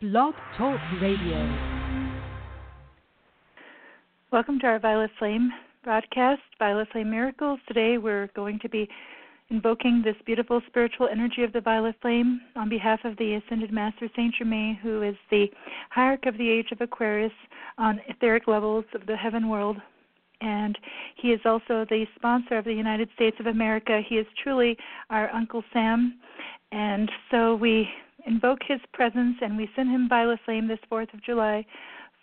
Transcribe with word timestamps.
Blog 0.00 0.32
Talk 0.56 0.78
Radio. 1.02 1.58
Welcome 4.30 4.60
to 4.60 4.66
our 4.68 4.78
Violet 4.78 5.10
Flame 5.18 5.50
broadcast, 5.82 6.40
Violet 6.60 6.86
Flame 6.92 7.10
Miracles. 7.10 7.58
Today 7.66 7.98
we're 7.98 8.28
going 8.36 8.60
to 8.60 8.68
be 8.68 8.88
invoking 9.50 10.00
this 10.04 10.14
beautiful 10.24 10.62
spiritual 10.68 11.08
energy 11.10 11.42
of 11.42 11.52
the 11.52 11.60
Violet 11.60 11.96
Flame 12.00 12.40
on 12.54 12.68
behalf 12.68 13.00
of 13.02 13.16
the 13.16 13.40
Ascended 13.44 13.72
Master 13.72 14.08
Saint 14.14 14.36
Germain, 14.36 14.78
who 14.80 15.02
is 15.02 15.16
the 15.32 15.46
hierarch 15.90 16.26
of 16.26 16.38
the 16.38 16.48
Age 16.48 16.68
of 16.70 16.80
Aquarius 16.80 17.32
on 17.76 18.00
etheric 18.08 18.46
levels 18.46 18.84
of 18.94 19.04
the 19.06 19.16
heaven 19.16 19.48
world. 19.48 19.78
And 20.40 20.78
he 21.16 21.32
is 21.32 21.40
also 21.44 21.84
the 21.90 22.04
sponsor 22.14 22.56
of 22.56 22.66
the 22.66 22.72
United 22.72 23.08
States 23.16 23.36
of 23.40 23.46
America. 23.46 24.00
He 24.08 24.14
is 24.14 24.26
truly 24.44 24.76
our 25.10 25.28
Uncle 25.34 25.64
Sam. 25.72 26.20
And 26.70 27.10
so 27.32 27.56
we 27.56 27.88
invoke 28.28 28.60
his 28.66 28.80
presence 28.92 29.36
and 29.40 29.56
we 29.56 29.68
send 29.74 29.90
him 29.90 30.08
Violet 30.08 30.38
Flame 30.44 30.68
this 30.68 30.78
4th 30.90 31.12
of 31.14 31.24
July 31.24 31.64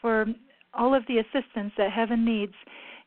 for 0.02 0.26
all 0.74 0.94
of 0.94 1.04
the 1.08 1.18
assistance 1.18 1.74
that 1.78 1.92
heaven 1.92 2.24
needs, 2.24 2.54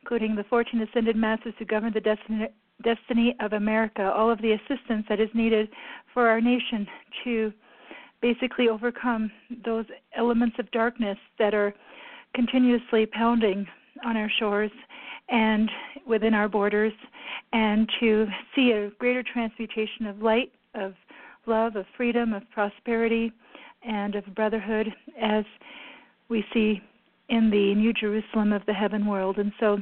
including 0.02 0.34
the 0.34 0.44
14 0.44 0.82
ascended 0.82 1.16
masters 1.16 1.54
who 1.58 1.64
govern 1.64 1.92
the 1.92 2.00
destiny 2.00 2.48
destiny 2.84 3.34
of 3.40 3.54
America, 3.54 4.12
all 4.14 4.30
of 4.30 4.40
the 4.40 4.52
assistance 4.52 5.04
that 5.08 5.18
is 5.18 5.28
needed 5.34 5.68
for 6.14 6.28
our 6.28 6.40
nation 6.40 6.86
to 7.24 7.52
basically 8.22 8.68
overcome 8.68 9.32
those 9.64 9.84
elements 10.16 10.54
of 10.60 10.70
darkness 10.70 11.18
that 11.40 11.54
are 11.54 11.74
continuously 12.34 13.04
pounding 13.06 13.66
on 14.04 14.16
our 14.16 14.30
shores 14.38 14.70
and 15.28 15.68
within 16.06 16.34
our 16.34 16.48
borders, 16.48 16.92
and 17.52 17.90
to 18.00 18.26
see 18.54 18.70
a 18.70 18.90
greater 18.98 19.24
transmutation 19.24 20.06
of 20.06 20.22
light, 20.22 20.52
of 20.74 20.94
love, 21.48 21.76
of 21.76 21.86
freedom, 21.96 22.32
of 22.32 22.42
prosperity, 22.50 23.32
and 23.86 24.14
of 24.14 24.24
brotherhood 24.34 24.88
as 25.20 25.44
we 26.28 26.44
see 26.52 26.80
in 27.28 27.50
the 27.50 27.74
New 27.74 27.92
Jerusalem 27.92 28.52
of 28.52 28.62
the 28.66 28.72
heaven 28.72 29.06
world. 29.06 29.38
And 29.38 29.52
so 29.58 29.78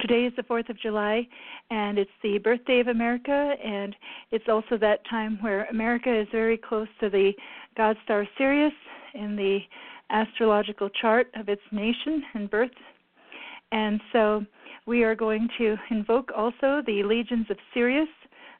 Today 0.00 0.26
is 0.26 0.32
the 0.36 0.42
4th 0.42 0.68
of 0.68 0.78
July, 0.78 1.26
and 1.70 1.98
it's 1.98 2.10
the 2.22 2.38
birthday 2.38 2.78
of 2.78 2.86
America, 2.86 3.54
and 3.64 3.96
it's 4.30 4.44
also 4.48 4.76
that 4.78 5.00
time 5.10 5.38
where 5.40 5.64
America 5.66 6.14
is 6.14 6.28
very 6.30 6.56
close 6.56 6.86
to 7.00 7.10
the 7.10 7.32
God 7.76 7.96
star 8.04 8.24
Sirius 8.36 8.72
in 9.14 9.34
the 9.34 9.58
astrological 10.10 10.88
chart 10.88 11.28
of 11.34 11.48
its 11.48 11.62
nation 11.72 12.22
and 12.34 12.48
birth. 12.48 12.70
And 13.72 14.00
so 14.12 14.46
we 14.86 15.02
are 15.02 15.16
going 15.16 15.48
to 15.58 15.76
invoke 15.90 16.30
also 16.36 16.80
the 16.86 17.02
legions 17.04 17.46
of 17.50 17.56
Sirius, 17.74 18.08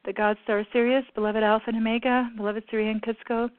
the 0.05 0.13
God 0.13 0.37
star 0.45 0.65
Sirius, 0.73 1.05
beloved 1.15 1.43
Alpha 1.43 1.65
and 1.69 1.77
Omega, 1.77 2.31
beloved 2.37 2.65
Surya 2.71 2.91
and 2.91 3.03
Cuzco, 3.03 3.51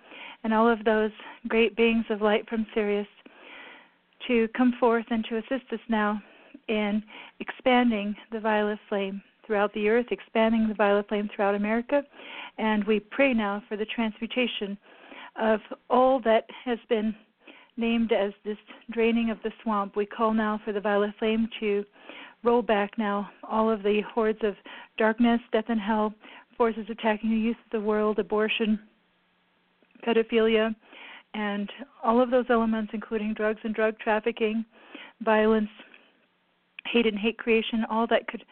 and 0.43 0.53
all 0.53 0.67
of 0.67 0.83
those 0.85 1.11
great 1.47 1.75
beings 1.75 2.05
of 2.09 2.21
light 2.21 2.47
from 2.49 2.65
Sirius 2.73 3.07
to 4.27 4.47
come 4.55 4.73
forth 4.79 5.05
and 5.09 5.25
to 5.25 5.37
assist 5.37 5.71
us 5.71 5.79
now 5.89 6.21
in 6.67 7.03
expanding 7.39 8.15
the 8.31 8.39
violet 8.39 8.79
flame 8.87 9.21
throughout 9.45 9.73
the 9.73 9.89
earth, 9.89 10.05
expanding 10.11 10.67
the 10.67 10.73
violet 10.73 11.07
flame 11.07 11.29
throughout 11.35 11.55
America. 11.55 12.03
And 12.57 12.83
we 12.83 12.99
pray 12.99 13.33
now 13.33 13.63
for 13.67 13.77
the 13.77 13.85
transmutation 13.85 14.77
of 15.41 15.59
all 15.89 16.19
that 16.21 16.45
has 16.65 16.77
been 16.87 17.15
named 17.77 18.11
as 18.11 18.31
this 18.45 18.57
draining 18.91 19.29
of 19.29 19.37
the 19.43 19.51
swamp. 19.63 19.95
We 19.95 20.05
call 20.05 20.33
now 20.33 20.61
for 20.63 20.73
the 20.73 20.81
violet 20.81 21.11
flame 21.17 21.49
to 21.59 21.83
roll 22.43 22.61
back 22.61 22.97
now 22.97 23.29
all 23.43 23.69
of 23.69 23.83
the 23.83 24.01
hordes 24.13 24.39
of 24.43 24.55
darkness, 24.97 25.39
death, 25.51 25.65
and 25.67 25.79
hell, 25.79 26.13
forces 26.57 26.85
attacking 26.89 27.29
the 27.29 27.37
youth 27.37 27.57
of 27.65 27.71
the 27.71 27.85
world, 27.85 28.19
abortion, 28.19 28.79
pedophilia, 30.05 30.73
and 31.33 31.69
all 32.03 32.21
of 32.21 32.31
those 32.31 32.45
elements, 32.49 32.91
including 32.93 33.33
drugs 33.33 33.59
and 33.63 33.75
drug 33.75 33.97
trafficking, 33.99 34.65
violence, 35.21 35.69
hate 36.85 37.05
and 37.05 37.19
hate 37.19 37.37
creation, 37.37 37.85
all 37.89 38.07
that 38.07 38.27
could 38.27 38.43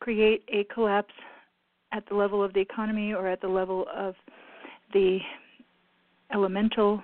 create 0.00 0.42
a 0.48 0.64
collapse 0.72 1.14
at 1.92 2.06
the 2.08 2.14
level 2.14 2.42
of 2.42 2.52
the 2.52 2.60
economy 2.60 3.12
or 3.12 3.26
at 3.28 3.40
the 3.40 3.48
level 3.48 3.86
of 3.94 4.14
the 4.92 5.18
elemental 6.32 7.02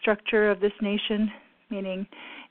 structure 0.00 0.50
of 0.50 0.60
this 0.60 0.72
nation, 0.80 1.30
meaning 1.70 2.06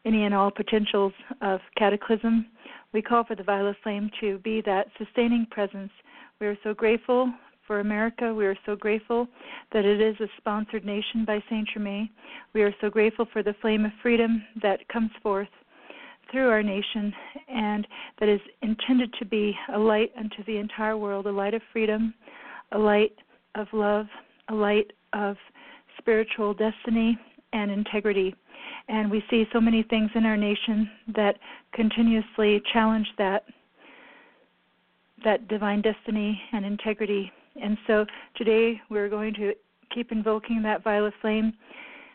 any 0.06 0.26
and 0.26 0.34
all 0.34 0.52
potentials 0.52 1.14
of 1.42 1.60
cataclysm. 1.78 2.46
We 2.94 3.02
call 3.02 3.24
for 3.24 3.36
the 3.36 3.44
violet 3.44 3.78
flame 3.84 4.10
to 4.20 4.40
be 4.40 4.62
that 4.62 4.88
sustaining 4.98 5.48
presence. 5.50 5.92
We 6.40 6.48
are 6.48 6.58
so 6.64 6.74
grateful 6.74 7.32
for 7.68 7.80
America. 7.80 8.34
We 8.34 8.46
are 8.46 8.58
so 8.66 8.76
grateful 8.76 9.28
that 9.72 9.86
it 9.86 10.02
is 10.02 10.20
a 10.20 10.28
sponsored 10.38 10.84
nation 10.84 11.24
by 11.26 11.42
Saint 11.50 11.70
Germain. 11.74 12.10
We 12.54 12.64
are 12.64 12.74
so 12.82 12.90
grateful 12.90 13.28
for 13.32 13.44
the 13.44 13.56
flame 13.62 13.86
of 13.86 13.92
freedom 14.02 14.44
that 14.62 14.88
comes 14.90 15.12
forth 15.24 15.48
through 16.32 16.50
our 16.50 16.64
nation 16.64 17.14
and 17.48 17.88
that 18.20 18.30
is 18.30 18.40
intended 18.62 19.14
to 19.20 19.26
be 19.26 19.56
a 19.74 19.78
light 19.78 20.12
unto 20.18 20.44
the 20.46 20.58
entire 20.58 20.98
world, 20.98 21.28
a 21.28 21.32
light 21.32 21.54
of 21.54 21.62
freedom, 21.72 22.14
a 22.72 22.78
light 22.78 23.14
of 23.56 23.68
love, 23.74 24.08
a 24.50 24.54
light 24.54 24.92
of 25.14 25.36
spiritual 25.98 26.54
destiny 26.54 27.18
and 27.54 27.70
integrity. 27.70 28.34
And 28.88 29.10
we 29.10 29.24
see 29.30 29.46
so 29.54 29.62
many 29.62 29.84
things 29.84 30.10
in 30.16 30.26
our 30.26 30.38
nation 30.38 30.90
that 31.16 31.38
continuously 31.74 32.62
challenge 32.74 33.08
that 33.18 33.46
that 35.24 35.48
divine 35.48 35.82
destiny 35.82 36.42
and 36.52 36.66
integrity. 36.66 37.32
And 37.62 37.78
so 37.86 38.06
today 38.36 38.82
we're 38.90 39.10
going 39.10 39.36
to 39.36 39.54
keep 39.94 40.12
invoking 40.12 40.64
that 40.64 40.84
violet 40.84 41.14
flame 41.22 41.54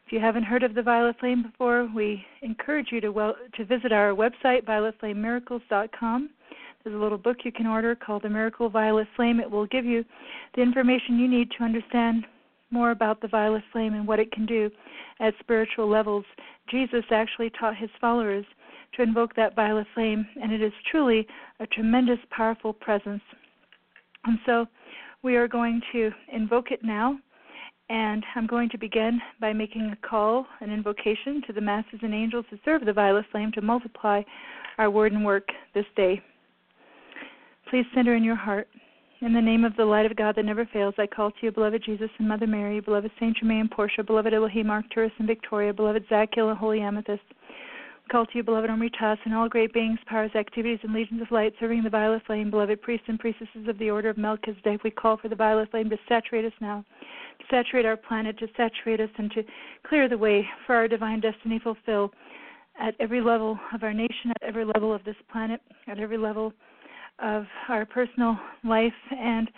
if 0.07 0.13
you 0.13 0.21
haven't 0.21 0.45
heard 0.45 0.63
of 0.63 0.75
the 0.75 0.83
Violet 0.83 1.17
Flame 1.19 1.43
before, 1.43 1.89
we 1.93 2.25
encourage 2.43 2.93
you 2.93 3.01
to 3.01 3.11
well, 3.11 3.35
to 3.57 3.65
visit 3.65 3.91
our 3.91 4.11
website 4.11 4.65
violetflamemiracles.com. 4.65 6.31
There's 6.85 6.95
a 6.95 6.99
little 6.99 7.19
book 7.19 7.39
you 7.43 7.51
can 7.51 7.67
order 7.67 7.97
called 7.97 8.23
The 8.23 8.29
Miracle 8.29 8.69
Violet 8.69 9.09
Flame. 9.17 9.41
It 9.41 9.51
will 9.51 9.67
give 9.67 9.85
you 9.85 10.05
the 10.55 10.63
information 10.63 11.19
you 11.19 11.27
need 11.27 11.51
to 11.59 11.65
understand 11.65 12.25
more 12.77 12.91
about 12.91 13.21
the 13.21 13.29
violet 13.29 13.63
flame 13.73 13.95
and 13.95 14.07
what 14.07 14.21
it 14.21 14.31
can 14.31 14.45
do 14.45 14.71
at 15.21 15.35
spiritual 15.41 15.89
levels. 15.89 16.25
Jesus 16.71 17.05
actually 17.11 17.51
taught 17.59 17.77
his 17.77 17.91
followers 18.01 18.45
to 18.95 19.03
invoke 19.03 19.35
that 19.35 19.57
violet 19.57 19.87
flame, 19.95 20.27
and 20.43 20.53
it 20.53 20.61
is 20.61 20.73
truly 20.91 21.27
a 21.61 21.67
tremendous, 21.67 22.19
powerful 22.31 22.73
presence. 22.73 23.23
And 24.25 24.39
so 24.45 24.67
we 25.23 25.37
are 25.37 25.49
going 25.49 25.81
to 25.93 26.11
invoke 26.33 26.71
it 26.71 26.81
now 26.83 27.19
and 27.89 28.25
I'm 28.35 28.47
going 28.47 28.69
to 28.71 28.79
begin 28.79 29.21
by 29.41 29.53
making 29.53 29.93
a 29.93 30.09
call, 30.09 30.47
an 30.61 30.73
invocation 30.73 31.41
to 31.47 31.53
the 31.53 31.61
masses 31.61 32.01
and 32.03 32.13
angels 32.13 32.45
who 32.51 32.59
serve 32.65 32.85
the 32.85 32.93
violet 32.93 33.27
flame 33.31 33.53
to 33.53 33.61
multiply 33.61 34.23
our 34.79 34.91
word 34.91 35.13
and 35.13 35.25
work 35.25 35.47
this 35.73 35.85
day. 35.95 36.21
Please 37.71 37.85
center 37.95 38.17
in 38.17 38.25
your 38.25 38.37
heart. 38.37 38.69
In 39.27 39.33
the 39.33 39.43
name 39.43 39.65
of 39.65 39.75
the 39.75 39.85
light 39.85 40.07
of 40.07 40.15
God 40.15 40.37
that 40.37 40.45
never 40.45 40.65
fails, 40.67 40.95
I 40.99 41.09
call 41.09 41.33
to 41.33 41.37
you, 41.43 41.51
beloved 41.51 41.83
Jesus 41.85 42.11
and 42.21 42.29
Mother 42.29 42.47
Mary, 42.47 42.79
beloved 42.79 43.11
Saint 43.19 43.37
Germain 43.37 43.63
and 43.63 43.71
Portia, 43.73 44.05
beloved 44.05 44.33
Elohim, 44.33 44.71
Arcturus 44.71 45.11
and 45.19 45.27
Victoria, 45.27 45.73
beloved 45.75 46.09
Zadkiel 46.09 46.51
and 46.51 46.57
Holy 46.57 46.81
Amethyst. 46.81 47.25
I 47.33 48.13
call 48.13 48.25
to 48.25 48.37
you, 48.37 48.45
beloved 48.45 48.71
Omri-Tas, 48.71 49.19
and 49.25 49.35
all 49.35 49.49
great 49.49 49.75
beings, 49.75 49.99
powers, 50.07 50.31
activities, 50.37 50.79
and 50.85 50.95
legions 50.95 51.21
of 51.23 51.33
light 51.33 51.55
serving 51.59 51.83
the 51.83 51.91
violet 51.91 52.23
flame, 52.25 52.53
beloved 52.53 52.81
priests 52.83 53.07
and 53.09 53.19
priestesses 53.19 53.67
of 53.67 53.77
the 53.79 53.91
order 53.91 54.11
of 54.11 54.17
Melchizedek. 54.17 54.85
We 54.85 54.93
call 54.93 55.17
for 55.17 55.29
the 55.29 55.35
violet 55.35 55.73
flame 55.73 55.91
to 55.91 55.99
saturate 56.09 56.45
us 56.45 56.53
now 56.61 56.85
saturate 57.51 57.85
our 57.85 57.97
planet, 57.97 58.39
to 58.39 58.47
saturate 58.57 59.01
us, 59.01 59.11
and 59.19 59.33
to 59.33 59.43
clear 59.89 60.09
the 60.09 60.17
way 60.17 60.47
for 60.67 60.77
our 60.77 60.87
divine 60.87 61.19
destiny 61.19 61.59
fulfill 61.59 62.13
at 62.81 62.95
every 63.01 63.21
level 63.21 63.59
of 63.75 63.83
our 63.83 63.93
nation, 63.93 64.31
at 64.31 64.43
every 64.43 64.65
level 64.65 64.95
of 64.95 65.03
this 65.03 65.17
planet, 65.33 65.61
at 65.89 65.99
every 65.99 66.17
level 66.17 66.53
of 67.19 67.45
our 67.69 67.85
personal 67.85 68.39
life, 68.65 68.93
and 69.11 69.51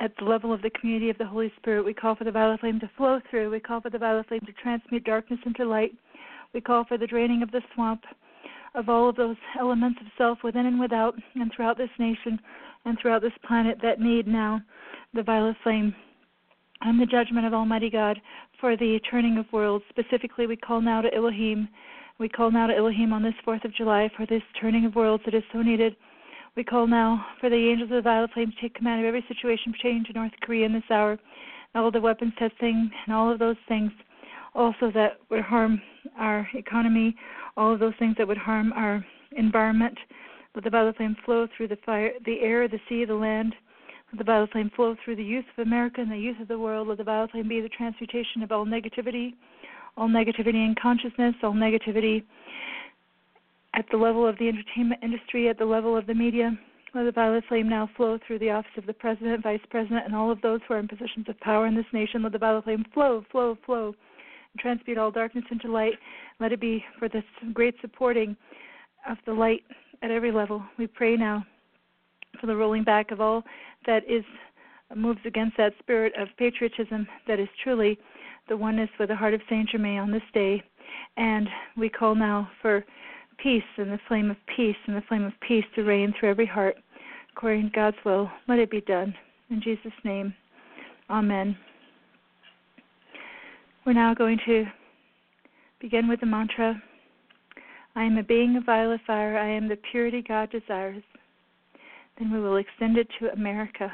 at 0.00 0.12
the 0.18 0.24
level 0.24 0.52
of 0.52 0.62
the 0.62 0.70
community 0.70 1.10
of 1.10 1.18
the 1.18 1.26
Holy 1.26 1.52
Spirit. 1.56 1.84
We 1.84 1.94
call 1.94 2.16
for 2.16 2.24
the 2.24 2.32
violet 2.32 2.60
flame 2.60 2.80
to 2.80 2.90
flow 2.96 3.20
through. 3.30 3.50
We 3.50 3.60
call 3.60 3.80
for 3.80 3.90
the 3.90 3.98
violet 3.98 4.26
flame 4.26 4.40
to 4.46 4.52
transmute 4.52 5.04
darkness 5.04 5.38
into 5.46 5.64
light. 5.64 5.92
We 6.52 6.60
call 6.60 6.84
for 6.84 6.98
the 6.98 7.06
draining 7.06 7.42
of 7.42 7.50
the 7.50 7.62
swamp 7.74 8.02
of 8.74 8.88
all 8.88 9.08
of 9.08 9.16
those 9.16 9.36
elements 9.58 10.00
of 10.00 10.06
self 10.18 10.38
within 10.42 10.66
and 10.66 10.80
without, 10.80 11.14
and 11.34 11.52
throughout 11.54 11.78
this 11.78 11.90
nation 11.98 12.40
and 12.84 12.98
throughout 13.00 13.22
this 13.22 13.32
planet 13.46 13.78
that 13.82 14.00
need 14.00 14.26
now 14.26 14.60
the 15.14 15.22
violet 15.22 15.56
flame 15.62 15.94
and 16.80 17.00
the 17.00 17.06
judgment 17.06 17.46
of 17.46 17.54
Almighty 17.54 17.90
God 17.90 18.20
for 18.60 18.76
the 18.76 18.98
turning 19.08 19.38
of 19.38 19.46
worlds. 19.52 19.84
Specifically, 19.88 20.46
we 20.46 20.56
call 20.56 20.80
now 20.80 21.00
to 21.00 21.14
Elohim. 21.14 21.68
We 22.18 22.28
call 22.28 22.50
now 22.50 22.66
to 22.66 22.76
Elohim 22.76 23.12
on 23.12 23.22
this 23.22 23.34
4th 23.46 23.64
of 23.64 23.74
July 23.74 24.10
for 24.16 24.26
this 24.26 24.42
turning 24.60 24.84
of 24.84 24.96
worlds 24.96 25.22
that 25.26 25.34
is 25.34 25.44
so 25.52 25.62
needed. 25.62 25.94
We 26.54 26.64
call 26.64 26.86
now 26.86 27.24
for 27.40 27.48
the 27.48 27.56
angels 27.56 27.90
of 27.90 27.96
the 27.96 28.02
violet 28.02 28.30
flame 28.34 28.52
to 28.52 28.60
take 28.60 28.74
command 28.74 29.00
of 29.00 29.06
every 29.06 29.24
situation 29.26 29.72
pertaining 29.72 30.04
to 30.04 30.12
North 30.12 30.32
Korea 30.42 30.66
in 30.66 30.74
this 30.74 30.82
hour, 30.90 31.18
all 31.74 31.90
the 31.90 32.00
weapons 32.00 32.34
testing 32.38 32.90
and 33.06 33.14
all 33.14 33.32
of 33.32 33.38
those 33.38 33.56
things 33.68 33.90
also 34.54 34.90
that 34.92 35.18
would 35.30 35.40
harm 35.40 35.80
our 36.18 36.46
economy, 36.52 37.16
all 37.56 37.72
of 37.72 37.80
those 37.80 37.94
things 37.98 38.16
that 38.18 38.28
would 38.28 38.36
harm 38.36 38.70
our 38.74 39.02
environment. 39.34 39.96
Let 40.54 40.64
the 40.64 40.70
violet 40.70 40.98
flame 40.98 41.16
flow 41.24 41.48
through 41.56 41.68
the 41.68 41.78
fire, 41.86 42.10
the 42.26 42.40
air, 42.40 42.68
the 42.68 42.80
sea, 42.86 43.06
the 43.06 43.14
land, 43.14 43.54
let 44.12 44.18
the 44.18 44.30
violet 44.30 44.52
flame 44.52 44.70
flow 44.76 44.94
through 45.02 45.16
the 45.16 45.24
youth 45.24 45.46
of 45.56 45.66
America 45.66 46.02
and 46.02 46.12
the 46.12 46.18
youth 46.18 46.38
of 46.38 46.48
the 46.48 46.58
world. 46.58 46.88
Let 46.88 46.98
the 46.98 47.04
violet 47.04 47.30
flame 47.30 47.48
be 47.48 47.62
the 47.62 47.70
transmutation 47.70 48.42
of 48.42 48.52
all 48.52 48.66
negativity, 48.66 49.32
all 49.96 50.08
negativity 50.08 50.66
in 50.66 50.74
consciousness, 50.80 51.34
all 51.42 51.54
negativity 51.54 52.24
at 53.74 53.86
the 53.90 53.96
level 53.96 54.26
of 54.26 54.38
the 54.38 54.48
entertainment 54.48 55.02
industry, 55.02 55.48
at 55.48 55.58
the 55.58 55.64
level 55.64 55.96
of 55.96 56.06
the 56.06 56.14
media. 56.14 56.56
Let 56.94 57.04
the 57.04 57.12
violet 57.12 57.44
flame 57.48 57.70
now 57.70 57.88
flow 57.96 58.18
through 58.26 58.40
the 58.40 58.50
office 58.50 58.70
of 58.76 58.84
the 58.84 58.92
president, 58.92 59.42
vice 59.42 59.60
president, 59.70 60.04
and 60.04 60.14
all 60.14 60.30
of 60.30 60.42
those 60.42 60.60
who 60.68 60.74
are 60.74 60.78
in 60.78 60.88
positions 60.88 61.26
of 61.28 61.40
power 61.40 61.66
in 61.66 61.74
this 61.74 61.86
nation. 61.92 62.22
Let 62.22 62.32
the 62.32 62.38
violet 62.38 62.64
flame 62.64 62.84
flow, 62.92 63.24
flow, 63.32 63.56
flow, 63.64 63.86
and 63.86 64.60
transmute 64.60 64.98
all 64.98 65.10
darkness 65.10 65.44
into 65.50 65.72
light. 65.72 65.94
Let 66.38 66.52
it 66.52 66.60
be 66.60 66.84
for 66.98 67.08
this 67.08 67.24
great 67.54 67.74
supporting 67.80 68.36
of 69.08 69.16
the 69.24 69.32
light 69.32 69.62
at 70.02 70.10
every 70.10 70.32
level. 70.32 70.62
We 70.78 70.86
pray 70.86 71.16
now 71.16 71.46
for 72.40 72.46
the 72.46 72.56
rolling 72.56 72.84
back 72.84 73.10
of 73.10 73.20
all 73.20 73.42
that 73.86 74.02
is 74.08 74.24
moves 74.94 75.20
against 75.24 75.56
that 75.56 75.72
spirit 75.78 76.12
of 76.18 76.28
patriotism 76.36 77.06
that 77.26 77.40
is 77.40 77.48
truly 77.62 77.98
the 78.48 78.56
oneness 78.56 78.90
with 78.98 79.08
the 79.08 79.16
heart 79.16 79.32
of 79.32 79.40
Saint 79.48 79.70
Germain 79.70 79.98
on 79.98 80.10
this 80.10 80.22
day. 80.34 80.62
And 81.16 81.48
we 81.76 81.88
call 81.88 82.14
now 82.14 82.50
for 82.60 82.84
peace 83.38 83.62
and 83.76 83.90
the 83.90 84.00
flame 84.08 84.30
of 84.30 84.36
peace 84.56 84.76
and 84.86 84.96
the 84.96 85.02
flame 85.08 85.24
of 85.24 85.32
peace 85.46 85.64
to 85.74 85.82
reign 85.82 86.14
through 86.18 86.30
every 86.30 86.46
heart. 86.46 86.76
According 87.36 87.70
to 87.70 87.74
God's 87.74 87.96
will, 88.04 88.30
let 88.48 88.58
it 88.58 88.70
be 88.70 88.80
done. 88.82 89.14
In 89.50 89.60
Jesus' 89.62 89.92
name, 90.04 90.34
Amen. 91.10 91.56
We're 93.84 93.92
now 93.92 94.14
going 94.14 94.38
to 94.46 94.64
begin 95.80 96.08
with 96.08 96.20
the 96.20 96.26
mantra 96.26 96.80
I 97.94 98.04
am 98.04 98.16
a 98.16 98.22
being 98.22 98.56
of 98.56 98.64
violet 98.64 99.00
fire. 99.06 99.36
I 99.36 99.48
am 99.48 99.68
the 99.68 99.76
purity 99.90 100.24
God 100.26 100.50
desires. 100.50 101.02
Then 102.18 102.32
we 102.32 102.40
will 102.40 102.56
extend 102.56 102.96
it 102.96 103.06
to 103.18 103.32
America 103.32 103.92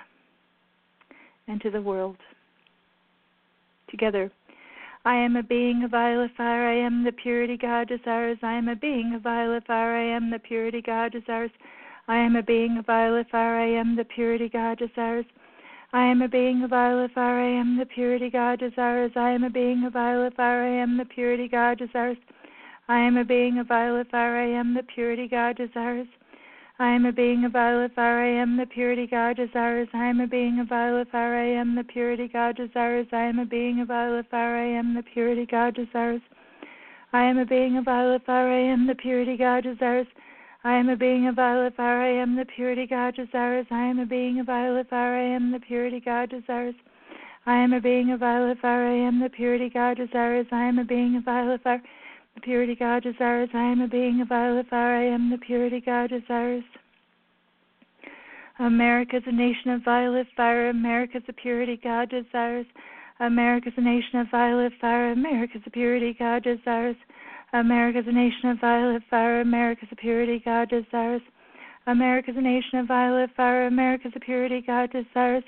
and 1.48 1.60
to 1.62 1.70
the 1.70 1.82
world. 1.82 2.16
Together. 3.90 4.30
I 5.04 5.14
am 5.14 5.36
a 5.36 5.42
being 5.42 5.84
of 5.84 5.92
violet 5.92 6.32
fire. 6.36 6.68
I 6.68 6.74
am 6.74 7.04
the 7.04 7.12
purity 7.12 7.56
God 7.56 7.88
desires. 7.88 8.38
I 8.42 8.52
am 8.52 8.68
a 8.68 8.76
being 8.76 9.14
of 9.14 9.22
violet 9.22 9.66
fire. 9.66 9.96
I 9.96 10.16
am 10.16 10.30
the 10.30 10.38
purity 10.38 10.82
God 10.82 11.12
desires. 11.12 11.50
I 12.08 12.16
am 12.16 12.36
a 12.36 12.42
being 12.42 12.78
of 12.78 12.86
violet 12.86 13.28
fire. 13.30 13.58
I 13.58 13.68
am 13.68 13.96
the 13.96 14.04
purity 14.04 14.48
God 14.48 14.78
desires. 14.78 15.26
I 15.92 16.04
am 16.04 16.20
a 16.20 16.28
being 16.28 16.62
of 16.64 16.70
violet 16.70 17.12
fire. 17.12 17.38
I 17.38 17.60
am 17.60 17.78
the 17.78 17.86
purity 17.86 18.28
God 18.28 18.58
desires. 18.58 19.12
I 19.16 19.30
am 19.30 19.44
a 19.44 19.50
being 19.50 19.84
of 19.84 19.92
violet 19.94 20.34
fire. 20.36 20.64
I 20.64 20.82
am 20.82 20.98
the 20.98 21.04
purity 21.04 21.48
God 21.48 21.78
desires. 21.78 22.18
I 22.88 22.98
am 22.98 23.16
a 23.16 23.24
being 23.24 23.58
of 23.58 23.68
violet 23.68 24.10
fire. 24.10 24.36
I 24.36 24.48
am 24.48 24.74
the 24.74 24.82
purity 24.82 25.28
God 25.28 25.56
desires. 25.56 26.08
I 26.80 26.90
am 26.90 27.06
a 27.06 27.12
being 27.12 27.44
of 27.44 27.52
fire. 27.52 28.22
I 28.22 28.40
am 28.40 28.56
the 28.56 28.64
purity 28.64 29.08
God 29.08 29.36
desires. 29.36 29.88
I 29.92 30.06
am 30.06 30.20
a 30.20 30.28
being 30.28 30.60
of 30.60 30.68
fire. 30.68 31.36
I 31.36 31.58
am 31.58 31.74
the 31.74 31.82
purity 31.82 32.28
God 32.28 32.54
desires. 32.54 33.08
I 33.12 33.22
am 33.22 33.40
a 33.40 33.44
being 33.44 33.80
of 33.80 33.88
fire. 33.88 34.56
I 34.56 34.78
am 34.78 34.94
the 34.94 35.02
purity 35.02 35.44
God 35.44 35.74
desires. 35.74 36.20
I 37.12 37.24
am 37.24 37.38
a 37.38 37.44
being 37.44 37.78
of 37.78 37.84
fire. 37.84 38.48
I 38.48 38.60
am 38.60 38.86
the 38.86 38.94
purity 38.94 39.36
God 39.36 39.64
desires. 39.64 40.06
I 40.62 40.74
am 40.74 40.88
a 40.88 40.96
being 40.96 41.26
of 41.26 41.34
fire. 41.34 42.00
I 42.00 42.22
am 42.22 42.36
the 42.36 42.44
purity 42.44 42.86
God 42.86 43.16
desires. 43.16 43.66
I 43.72 43.82
am 43.82 43.98
a 43.98 44.06
being 44.06 44.38
of 44.38 44.46
violet 44.46 44.88
fire. 44.88 45.16
I 45.16 45.34
am 45.34 45.50
the 45.50 45.58
purity 45.58 46.00
God 46.00 46.30
desires. 46.30 46.76
I 47.44 47.56
am 47.56 47.72
a 47.72 47.80
being 47.80 48.12
of 48.12 48.20
violet 48.20 48.60
fire. 48.60 48.86
I 48.86 48.94
am 48.94 49.20
the 49.20 49.30
purity 49.30 49.68
God 49.68 49.96
desires. 49.96 50.46
I 50.52 50.62
am 50.62 50.78
a 50.78 50.84
being 50.84 51.16
of 51.16 51.24
violet 51.24 51.58
fire 51.58 51.66
the 51.66 51.66
purity 51.66 51.90
God 51.90 51.90
desires. 51.98 52.07
I 53.54 53.72
am 53.72 53.80
a 53.80 53.88
being 53.88 54.20
of 54.20 54.28
violet 54.28 54.66
fire. 54.68 54.96
I 54.96 55.04
am 55.04 55.30
the 55.30 55.38
purity 55.38 55.80
God 55.84 56.10
desires. 56.10 56.64
America 58.58 59.16
is 59.16 59.22
a 59.26 59.32
nation 59.32 59.70
of 59.70 59.84
violet 59.84 60.26
fire. 60.36 60.68
America 60.70 61.18
is 61.18 61.24
a 61.28 61.32
purity 61.32 61.78
God 61.82 62.10
desires. 62.10 62.66
America 63.20 63.68
is 63.68 63.74
a 63.76 63.80
nation 63.80 64.20
of 64.20 64.30
violet 64.30 64.72
fire. 64.80 65.12
America 65.12 65.58
is 65.58 65.62
a 65.66 65.70
purity 65.70 66.14
God 66.18 66.42
desires. 66.44 66.96
America 67.52 67.98
is 68.00 68.06
a 68.06 68.12
nation 68.12 68.50
of 68.50 68.60
violet 68.60 69.02
fire. 69.08 69.40
America 69.40 69.84
is 69.84 69.88
a 69.92 69.96
purity 69.96 70.42
God 70.44 70.70
desires. 70.70 71.22
America 71.86 72.30
is 72.30 72.36
a 72.36 72.40
nation 72.40 72.78
of 72.78 72.86
violet 72.86 73.30
fire. 73.34 73.66
America 73.66 74.08
is 74.08 74.12
a 74.14 74.20
purity 74.20 74.62
God 74.66 74.92
desires. 74.92 75.44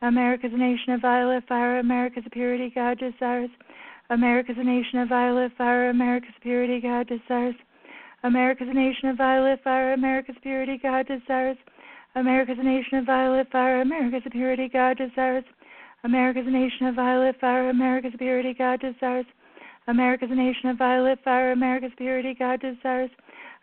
America 0.00 0.46
is 0.46 0.52
a 0.52 0.56
nation 0.56 0.94
of 0.94 1.00
violet 1.00 1.44
fire. 1.46 1.78
America 1.78 2.20
is 2.20 2.26
a 2.26 2.30
purity 2.30 2.72
God 2.74 2.98
desires. 2.98 3.50
America's 4.12 4.56
a 4.58 4.64
nation 4.64 4.98
of 4.98 5.08
violet 5.08 5.52
fire. 5.56 5.88
America's 5.88 6.34
purity 6.42 6.80
God 6.82 7.08
desires. 7.08 7.54
America's 8.22 8.68
a 8.70 8.74
nation 8.74 9.08
of 9.08 9.16
violet 9.16 9.60
fire. 9.64 9.94
America's 9.94 10.36
purity 10.42 10.78
God 10.82 11.06
desires. 11.06 11.56
America's 12.14 12.58
a 12.58 12.62
nation 12.62 12.98
of 12.98 13.06
violet 13.06 13.50
fire. 13.50 13.80
America's 13.80 14.20
purity 14.30 14.68
God 14.68 14.98
desires. 14.98 15.44
America's 16.04 16.46
a 16.46 16.50
nation 16.50 16.88
of 16.88 16.94
violet 16.94 17.36
fire. 17.40 17.70
America's 17.70 18.12
purity 18.18 18.52
God 18.52 18.80
desires. 18.80 19.24
America's 19.88 20.28
a 20.30 20.34
nation 20.34 20.68
of 20.68 20.76
violet 20.76 21.18
fire. 21.24 21.52
America's 21.52 21.92
purity 21.96 22.34
God 22.38 22.60
desires. 22.60 23.10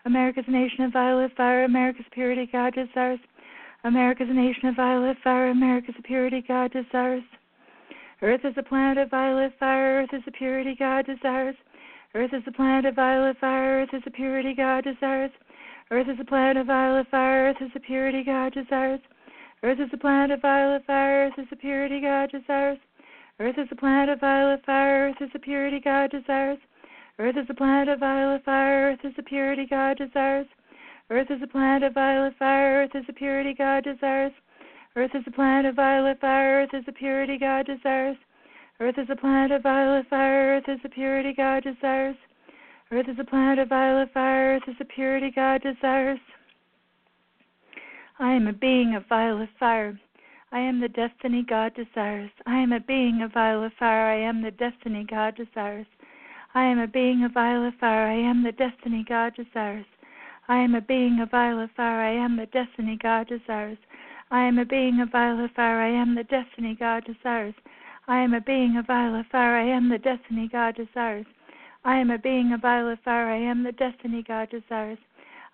America's 0.03 0.45
a 0.47 0.51
nation 0.51 0.83
of 0.83 0.91
violet 0.93 1.31
fire. 1.37 1.63
America's 1.63 2.05
purity 2.11 2.49
God 2.51 2.73
desires. 2.73 3.19
America's 3.83 4.29
a 4.29 4.33
nation 4.33 4.69
of 4.69 4.75
violet 4.75 5.17
fire. 5.23 5.51
America's 5.51 5.95
purity 6.03 6.43
God 6.47 6.73
desires. 6.73 7.23
Earth 8.21 8.41
is 8.43 8.53
a 8.57 8.63
planet 8.63 8.97
of 8.97 9.09
violet 9.11 9.53
fire. 9.59 10.01
Earth 10.01 10.13
is 10.13 10.23
a 10.27 10.31
purity 10.31 10.75
God 10.77 11.05
desires. 11.05 11.55
Earth 12.13 12.33
is 12.33 12.43
a 12.47 12.51
planet 12.51 12.85
of 12.85 12.95
violet 12.95 13.37
fire. 13.39 13.81
Earth 13.81 13.93
is 13.93 14.03
a 14.05 14.11
purity 14.11 14.53
God 14.53 14.83
desires. 14.83 15.31
Earth 15.89 16.09
is 16.09 16.19
a 16.19 16.25
planet 16.25 16.57
of 16.57 16.67
violet 16.67 17.07
fire. 17.09 17.49
Earth 17.49 17.61
is 17.61 17.71
a 17.75 17.79
purity 17.79 18.23
God 18.23 18.53
desires. 18.53 18.99
Earth 19.63 19.79
is 19.79 19.89
a 19.93 19.97
planet 19.97 20.31
of 20.31 20.41
violet 20.41 20.85
fire. 20.85 21.27
Earth 21.27 21.39
is 21.39 21.47
a 21.51 21.55
purity 21.55 22.01
God 22.01 22.29
desires. 22.31 22.77
Earth 23.39 23.57
is 23.57 23.67
a 23.71 23.75
planet 23.75 24.09
of 24.09 24.19
violet 24.19 24.65
fire. 24.65 25.09
Earth 25.09 25.21
is 25.21 25.31
a 25.33 25.39
purity 25.39 25.79
God 25.79 26.11
desires. 26.11 26.59
Earth 27.19 27.37
is 27.37 27.49
a 27.49 27.53
planet 27.53 27.87
of 27.87 27.99
violet 27.99 28.43
fire. 28.43 28.91
Earth 28.91 28.99
is 29.05 29.13
a 29.17 29.23
purity 29.23 29.65
God 29.65 29.97
desires. 29.97 30.47
Earth 31.09 31.31
is 31.31 31.41
a 31.41 31.47
planet 31.47 31.83
of 31.83 31.93
violet 31.93 32.33
fire. 32.37 32.83
Earth 32.83 32.95
is 32.95 33.05
a 33.07 33.13
purity 33.13 33.53
God 33.57 33.85
desires. 33.85 34.33
Earth 34.95 35.11
is 35.13 35.23
a 35.27 35.31
planet 35.31 35.65
of 35.65 35.75
violet 35.75 36.19
fire. 36.19 36.63
Earth 36.63 36.73
is 36.73 36.83
a 36.87 36.91
purity 36.91 37.37
God 37.37 37.67
desires. 37.67 38.17
Earth 38.79 38.97
is 38.97 39.07
a 39.09 39.15
planet 39.15 39.51
of 39.51 39.63
violet 39.63 40.07
fire. 40.09 40.57
Earth 40.57 40.67
is 40.67 40.79
a 40.83 40.89
purity 40.89 41.33
God 41.35 41.63
desires. 41.63 42.15
Earth 42.91 43.07
is 43.07 43.19
a 43.19 43.23
planet 43.23 43.59
of 43.59 43.69
violet 43.69 44.11
fire. 44.13 44.55
Earth 44.55 44.63
is 44.67 44.75
a 44.79 44.85
purity 44.85 45.31
God 45.35 45.61
desires. 45.61 46.19
I 48.17 48.31
am 48.31 48.47
a 48.47 48.53
being 48.53 48.95
of 48.95 49.05
violet 49.07 49.49
fire. 49.59 49.99
I 50.51 50.59
am 50.59 50.81
the 50.81 50.89
destiny 50.89 51.45
God 51.47 51.75
desires. 51.75 52.31
I 52.47 52.57
am 52.57 52.73
a 52.73 52.79
being 52.79 53.21
of 53.21 53.31
violet 53.31 53.73
fire. 53.77 54.11
I 54.11 54.15
am 54.15 54.41
the 54.41 54.51
destiny 54.51 55.05
God 55.07 55.35
desires. 55.35 55.85
I 56.55 56.63
am 56.63 56.79
a 56.79 56.87
being 56.87 57.23
of 57.23 57.33
violet 57.33 57.75
fire. 57.79 58.07
I 58.07 58.15
am 58.15 58.43
the 58.43 58.51
destiny 58.53 59.05
God 59.07 59.35
desires. 59.35 59.85
I 60.47 60.57
am 60.57 60.73
a 60.73 60.81
being 60.81 61.19
of 61.19 61.29
violet 61.29 61.69
fire. 61.77 62.01
I 62.01 62.11
am 62.11 62.37
the 62.37 62.47
destiny 62.47 62.97
God 62.99 63.27
desires. 63.27 63.77
I 64.31 64.41
am 64.41 64.59
a 64.59 64.65
being 64.65 64.99
of 65.01 65.09
fire. 65.09 65.81
I 65.81 65.89
am 65.89 66.13
the 66.13 66.23
destiny 66.23 66.75
God 66.79 67.03
desires. 67.05 67.55
I 68.07 68.19
am 68.19 68.35
a 68.35 68.41
being 68.41 68.77
of 68.77 68.85
fire. 68.85 69.57
I 69.57 69.63
am 69.63 69.89
the 69.89 69.97
destiny 69.97 70.47
God 70.51 70.75
desires. 70.75 71.25
I 71.83 71.95
am 71.97 72.11
a 72.11 72.17
being 72.19 72.53
of 72.53 72.61
fire. 72.61 73.29
I 73.29 73.37
am 73.37 73.63
the 73.63 73.71
destiny 73.71 74.23
God 74.27 74.49
desires. 74.51 74.99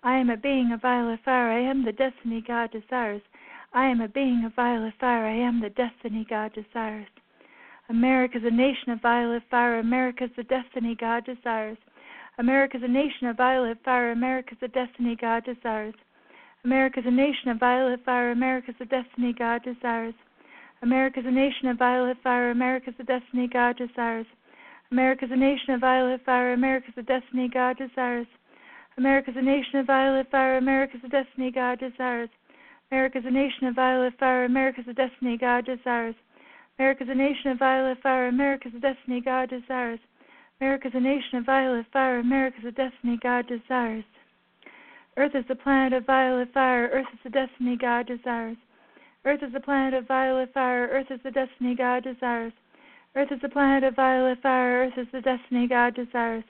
I 0.02 0.16
am 0.18 0.28
a 0.28 0.36
being 0.36 0.72
of 0.72 0.82
fire. 0.82 1.50
I 1.50 1.60
am 1.60 1.84
the 1.84 1.92
destiny 1.92 2.42
God 2.46 2.70
desires. 2.70 3.22
I 3.72 3.86
am 3.86 4.00
a 4.02 4.08
being 4.08 4.44
of 4.44 4.54
fire. 4.54 5.26
I 5.26 5.34
am 5.34 5.60
the 5.60 5.70
destiny 5.70 6.26
God 6.28 6.52
desires. 6.52 7.08
America 7.88 8.36
is 8.38 8.44
a 8.44 8.50
nation 8.50 8.90
of 8.90 9.00
violet 9.00 9.42
fire. 9.50 9.78
America 9.78 10.24
is 10.24 10.30
the 10.36 10.42
destiny 10.42 10.94
God 10.94 11.24
desires. 11.24 11.78
America 12.38 12.76
is 12.76 12.82
a 12.82 12.88
nation 12.88 13.28
of 13.28 13.38
violet 13.38 13.78
fire. 13.84 14.12
America 14.12 14.52
is 14.52 14.60
the 14.60 14.68
destiny 14.68 15.16
God 15.18 15.44
desires. 15.44 15.94
America 16.66 16.98
is 16.98 17.06
a 17.06 17.10
nation 17.12 17.50
of 17.50 17.60
violet 17.60 18.04
fire. 18.04 18.32
America 18.32 18.72
is 18.72 18.76
the 18.80 18.86
destiny 18.86 19.32
God 19.32 19.62
desires. 19.62 20.14
America 20.82 21.20
is 21.20 21.26
a 21.26 21.30
nation 21.30 21.68
of 21.68 21.78
violet 21.78 22.16
fire. 22.24 22.50
America 22.50 22.90
is 22.90 22.96
the 22.98 23.04
destiny 23.04 23.46
God 23.46 23.76
desires. 23.78 24.26
America 24.90 25.26
is 25.26 25.30
a 25.30 25.36
nation 25.36 25.74
of 25.74 25.80
violet 25.80 26.24
fire. 26.26 26.54
America 26.54 26.88
is 26.88 26.94
the 26.96 27.04
destiny 27.04 27.48
God 27.48 27.78
desires. 27.78 28.26
America 28.98 29.30
is 29.30 29.36
a 29.36 29.42
nation 29.42 29.78
of 29.78 29.86
violet 29.86 30.26
fire. 30.28 30.56
America 30.56 30.96
is 30.96 31.02
the 31.02 31.08
destiny 31.08 31.52
God 31.52 31.78
desires. 31.78 32.30
America 32.90 33.18
is 33.18 33.24
a 33.24 33.30
nation 33.30 33.68
of 33.68 33.76
violet 33.76 34.18
fire. 34.18 34.44
America 34.44 34.80
is 34.80 34.86
the 34.86 34.92
destiny 34.92 35.38
God 35.38 35.66
desires. 35.66 36.16
America 36.80 37.04
is 37.04 37.10
a 37.10 37.14
nation 37.14 37.50
of 37.52 37.58
violet 37.60 37.98
fire. 38.02 38.26
America 38.26 38.66
is 38.66 38.74
the 38.74 38.80
destiny 38.80 39.20
God 39.20 39.50
desires. 39.50 40.00
America 40.60 40.88
is 40.88 40.94
a 40.96 41.00
nation 41.00 41.38
of 41.38 41.46
violet 41.46 41.86
fire. 41.92 42.18
America 42.18 42.56
is 42.58 42.64
the 42.64 42.72
destiny 42.72 43.20
God 43.22 43.46
desires. 43.46 44.02
Earth 45.18 45.34
is 45.34 45.44
the 45.48 45.54
planet 45.54 45.94
of 45.94 46.04
violet 46.04 46.52
fire. 46.52 46.90
Earth 46.92 47.06
is 47.12 47.18
the 47.24 47.30
destiny 47.30 47.76
God 47.76 48.06
desires. 48.06 48.56
Earth 49.24 49.42
is 49.42 49.52
the 49.52 49.60
planet 49.60 49.94
of 49.94 50.06
violet 50.06 50.52
fire. 50.52 50.88
Earth 50.92 51.10
is 51.10 51.20
the 51.24 51.30
destiny 51.30 51.74
God 51.74 52.04
desires. 52.04 52.52
Earth 53.14 53.32
is 53.32 53.40
the 53.40 53.48
planet 53.48 53.82
of 53.84 53.96
violet 53.96 54.42
fire. 54.42 54.84
Earth 54.84 54.98
is 54.98 55.06
the 55.12 55.22
destiny 55.22 55.66
God 55.66 55.94
desires. 55.94 56.44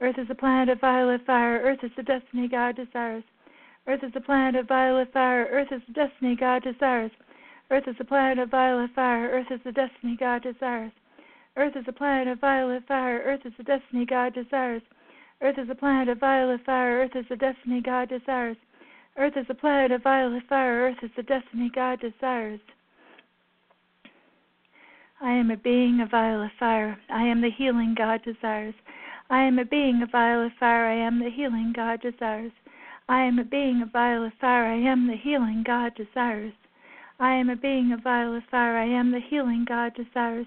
Earth 0.00 0.18
is 0.18 0.28
the 0.28 0.34
planet 0.34 0.68
of 0.68 0.80
violet 0.80 1.24
fire. 1.24 1.60
Earth 1.64 1.82
is 1.82 1.90
the 1.96 2.02
destiny 2.02 2.48
God 2.48 2.76
desires. 2.76 3.24
Earth 3.86 4.04
is 4.04 4.12
the 4.12 4.20
planet 4.20 4.56
of 4.56 4.68
violet 4.68 5.12
fire. 5.12 5.48
Earth 5.50 5.72
is 5.72 5.82
the 5.86 5.94
destiny 5.94 6.36
God 6.36 6.62
desires. 6.62 7.10
Earth 7.70 7.88
is 7.88 7.96
the 7.96 8.04
planet 8.04 8.38
of 8.38 8.50
violet 8.50 8.90
fire. 8.94 9.30
Earth 9.30 9.50
is 9.50 9.60
the 9.64 9.72
destiny 9.72 10.16
God 10.18 10.42
desires. 10.42 10.92
Earth 11.56 11.76
is 11.76 11.84
a 11.88 11.92
planet 11.92 12.28
of 12.28 12.40
violet 12.40 12.82
fire. 12.86 13.22
Earth 13.24 13.40
is 13.46 13.52
the 13.56 13.64
destiny 13.64 14.04
God 14.04 14.34
desires. 14.34 14.82
Earth 15.42 15.58
is 15.58 15.68
a 15.68 15.74
planet 15.74 16.08
of 16.08 16.20
violet 16.20 16.60
fire. 16.64 17.00
Earth 17.00 17.16
is 17.16 17.26
the 17.28 17.34
destiny 17.34 17.80
God 17.80 18.08
desires. 18.08 18.56
Earth 19.16 19.36
is 19.36 19.46
a 19.48 19.54
planet 19.54 19.90
of 19.90 20.04
violet 20.04 20.44
fire. 20.48 20.86
Earth 20.86 20.98
is 21.02 21.10
the 21.16 21.24
destiny 21.24 21.68
God 21.74 22.00
desires. 22.00 22.60
I 25.20 25.32
am 25.32 25.50
a 25.50 25.56
being 25.56 26.00
of 26.00 26.12
violet 26.12 26.52
fire. 26.60 26.96
I 27.10 27.24
am 27.24 27.40
the 27.40 27.50
healing 27.50 27.96
God 27.98 28.22
desires. 28.22 28.74
I 29.30 29.42
am 29.42 29.58
a 29.58 29.64
being 29.64 30.00
of 30.00 30.12
violet 30.12 30.52
fire. 30.60 30.86
I 30.86 30.94
am 30.94 31.18
the 31.18 31.30
healing 31.30 31.72
God 31.74 32.00
desires. 32.00 32.52
I 33.08 33.22
am 33.22 33.40
a 33.40 33.44
being 33.44 33.82
of 33.82 33.90
violet 33.90 34.34
fire. 34.40 34.66
I 34.66 34.76
am 34.76 35.08
the 35.08 35.16
healing 35.16 35.64
God 35.66 35.96
desires. 35.96 36.52
I 37.18 37.34
am 37.34 37.50
a 37.50 37.56
being 37.56 37.92
of 37.92 38.04
violet 38.04 38.44
fire. 38.48 38.76
I 38.76 38.86
am 38.86 39.10
the 39.10 39.20
healing 39.20 39.64
God 39.66 39.94
desires. 39.94 40.46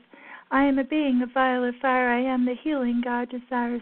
I 0.51 0.63
am 0.63 0.79
a 0.79 0.85
being 0.85 1.21
of 1.21 1.33
violet 1.33 1.75
fire. 1.81 2.09
I 2.09 2.21
am 2.21 2.45
the 2.45 2.55
healing 2.55 3.01
God 3.03 3.29
desires. 3.29 3.81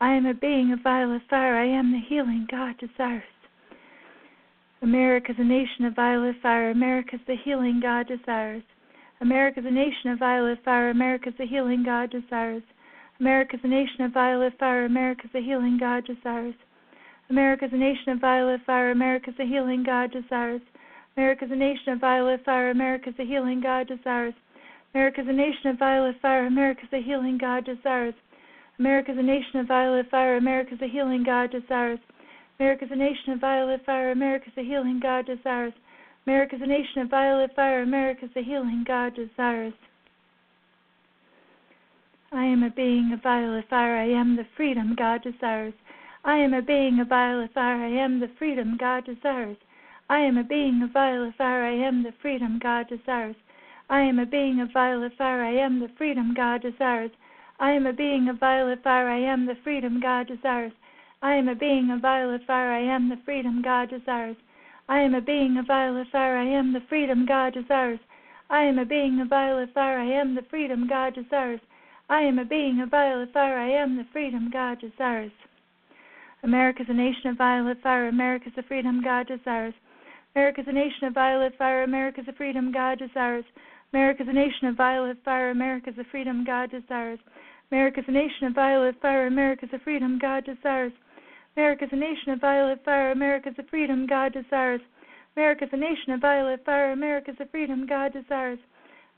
I 0.00 0.12
am 0.14 0.26
a 0.26 0.34
being 0.34 0.72
of 0.72 0.80
violet 0.82 1.22
fire. 1.30 1.56
I 1.56 1.66
am 1.66 1.92
the 1.92 2.00
healing 2.08 2.46
God 2.50 2.76
desires. 2.78 3.22
America 4.82 5.32
is 5.32 5.38
a 5.38 5.44
nation 5.44 5.84
of 5.86 5.94
violet 5.94 6.36
fire. 6.42 6.70
America 6.70 7.16
is 7.16 7.22
the 7.26 7.36
healing 7.42 7.80
God 7.80 8.08
desires. 8.08 8.62
America 9.20 9.60
is 9.60 9.66
a 9.66 9.70
nation 9.70 10.10
of 10.10 10.18
violet 10.18 10.58
fire. 10.64 10.90
America 10.90 11.30
is 11.30 11.34
the 11.38 11.46
healing 11.46 11.84
God 11.84 12.10
desires. 12.10 12.62
America 13.20 13.56
is 13.56 13.60
a 13.64 13.68
nation 13.68 14.02
of 14.02 14.12
violet 14.12 14.52
fire. 14.58 14.84
America 14.84 15.22
is 15.24 15.32
the 15.32 15.40
healing 15.40 15.78
God 15.78 16.04
desires. 16.04 16.54
America 17.30 17.64
is 17.64 17.72
a 17.72 17.76
nation 17.76 18.10
of 18.10 18.20
violet 18.20 18.60
fire. 18.66 18.90
America 18.90 19.30
is 19.30 19.36
the 19.36 19.46
healing 19.46 19.84
God 19.84 20.10
desires. 20.10 20.60
America 21.16 21.44
is 21.44 21.50
a 21.52 21.56
nation 21.56 21.92
of 21.92 22.00
violet 22.00 22.44
fire. 22.44 22.70
America 22.70 23.08
is 23.08 23.16
the 23.16 23.24
healing 23.24 23.60
God 23.60 23.86
desires. 23.86 24.34
America 24.92 25.20
is 25.22 25.28
a 25.28 25.32
nation 25.32 25.70
of 25.70 25.78
violet 25.78 26.16
fire. 26.20 26.46
America 26.46 26.82
is 26.82 26.90
the 26.90 27.00
healing 27.00 27.38
God 27.38 27.64
desires. 27.64 28.14
America 28.78 29.12
is 29.12 29.18
a 29.18 29.22
nation 29.22 29.60
of 29.60 29.68
violet 29.68 30.10
fire. 30.10 30.36
America 30.36 30.74
is 30.74 30.82
a 30.82 30.88
healing 30.88 31.22
God 31.24 31.50
desires. 31.52 32.00
America 32.58 32.84
is 32.84 32.90
a 32.90 32.96
nation 32.96 33.32
of 33.32 33.40
violet 33.40 33.84
fire. 33.86 34.10
America 34.10 34.46
is 34.48 34.58
a 34.58 34.66
healing 34.66 35.00
God 35.00 35.26
desires. 35.26 35.72
America 36.26 36.56
is 36.56 36.62
a 36.62 36.66
nation 36.66 37.02
of 37.02 37.10
violet 37.10 37.54
fire. 37.54 37.82
America 37.82 38.24
is 38.24 38.30
a 38.36 38.42
healing 38.42 38.84
God 38.86 39.14
desires. 39.14 39.74
I 42.32 42.44
am 42.44 42.64
a 42.64 42.70
being 42.70 43.12
of 43.12 43.22
violet 43.22 43.66
fire. 43.70 43.96
I 43.96 44.08
am 44.08 44.34
the 44.34 44.46
freedom 44.56 44.94
God 44.96 45.22
desires. 45.22 45.74
I 46.24 46.36
am 46.38 46.54
a 46.54 46.62
being 46.62 46.98
of 46.98 47.08
violet 47.08 47.52
fire. 47.54 47.76
I 47.76 47.90
am 47.90 48.18
the 48.18 48.30
freedom 48.38 48.76
God 48.76 49.04
desires. 49.04 49.56
I 50.08 50.18
am 50.18 50.36
a 50.36 50.44
being 50.44 50.82
of 50.82 50.90
violet 50.90 51.34
fire. 51.36 51.64
I 51.64 51.86
am 51.86 52.02
the 52.02 52.12
freedom 52.20 52.58
God 52.60 52.88
desires. 52.88 53.36
I 53.88 54.00
am 54.00 54.18
a 54.18 54.26
being 54.26 54.60
of 54.60 54.72
violet 54.72 55.12
fire. 55.16 55.44
I 55.44 55.52
am 55.52 55.78
the 55.78 55.90
freedom 55.96 56.34
God 56.34 56.62
desires. 56.62 57.10
I 57.58 57.70
am 57.70 57.86
a 57.86 57.92
being 57.92 58.28
of 58.28 58.38
violet 58.38 58.82
fire. 58.82 59.08
I 59.08 59.18
am 59.18 59.46
the 59.46 59.56
freedom 59.62 60.00
God 60.00 60.26
desires. 60.26 60.72
I 61.22 61.34
am 61.34 61.48
a 61.48 61.54
being 61.54 61.90
of 61.90 62.00
violet 62.00 62.42
fire. 62.46 62.72
I 62.72 62.80
am 62.80 63.08
the 63.08 63.18
freedom 63.24 63.62
God 63.62 63.90
desires. 63.90 64.36
I 64.88 65.00
am 65.00 65.14
a 65.14 65.20
being 65.20 65.56
of 65.56 65.66
violet 65.66 66.08
fire. 66.12 66.36
I 66.36 66.44
am 66.44 66.72
the 66.72 66.82
freedom 66.88 67.24
God 67.26 67.54
desires. 67.54 68.00
I 68.50 68.62
am 68.64 68.78
a 68.78 68.84
being 68.84 69.20
of 69.20 69.28
violet 69.28 69.72
fire. 69.72 69.98
I 69.98 70.20
am 70.20 70.34
the 70.34 70.42
freedom 70.50 70.86
God 70.88 71.14
desires. 71.14 71.60
I 72.10 72.20
am 72.20 72.38
a 72.38 72.44
being 72.44 72.80
of 72.80 72.90
violet 72.90 73.32
fire. 73.32 73.58
I 73.58 73.70
am 73.70 73.96
the 73.96 74.04
freedom 74.12 74.50
God 74.52 74.80
desires. 74.80 75.32
America 76.42 76.82
is 76.82 76.88
a 76.90 76.94
nation 76.94 77.30
of 77.30 77.38
violet 77.38 77.80
fire. 77.82 78.08
America 78.08 78.48
is 78.48 78.54
the 78.54 78.62
freedom 78.64 79.02
God 79.02 79.26
desires. 79.28 79.72
America 80.34 80.60
is 80.60 80.68
a 80.68 80.72
nation 80.72 81.04
of 81.04 81.14
violet 81.14 81.56
fire. 81.56 81.84
America 81.84 82.20
is 82.20 82.26
the 82.26 82.32
freedom 82.32 82.70
God 82.70 82.98
desires. 82.98 83.44
America 83.92 84.22
is 84.22 84.28
a 84.28 84.32
nation 84.32 84.68
of 84.68 84.76
violet 84.76 85.18
fire. 85.24 85.50
America 85.50 85.90
is 85.90 85.96
the 85.96 86.04
freedom 86.10 86.44
God 86.44 86.70
desires. 86.70 87.18
America 87.70 88.00
is 88.00 88.06
a 88.08 88.12
nation 88.12 88.46
of 88.46 88.54
violet 88.54 88.96
fire. 89.00 89.26
America 89.26 89.64
is 89.64 89.70
the 89.70 89.78
freedom 89.78 90.18
God 90.20 90.44
desires. 90.44 90.92
America 91.56 91.84
is 91.84 91.90
a 91.92 91.96
nation 91.96 92.30
of 92.30 92.40
violet 92.40 92.84
fire. 92.84 93.12
America 93.12 93.50
is 93.50 93.56
the 93.56 93.62
freedom 93.70 94.06
God 94.06 94.32
desires. 94.32 94.80
America 95.36 95.64
is 95.64 95.70
a 95.72 95.76
nation 95.76 96.12
of 96.12 96.20
violet 96.20 96.64
fire. 96.64 96.92
America 96.92 97.30
is 97.30 97.38
the 97.38 97.46
freedom 97.46 97.86
God 97.86 98.12
desires. 98.12 98.58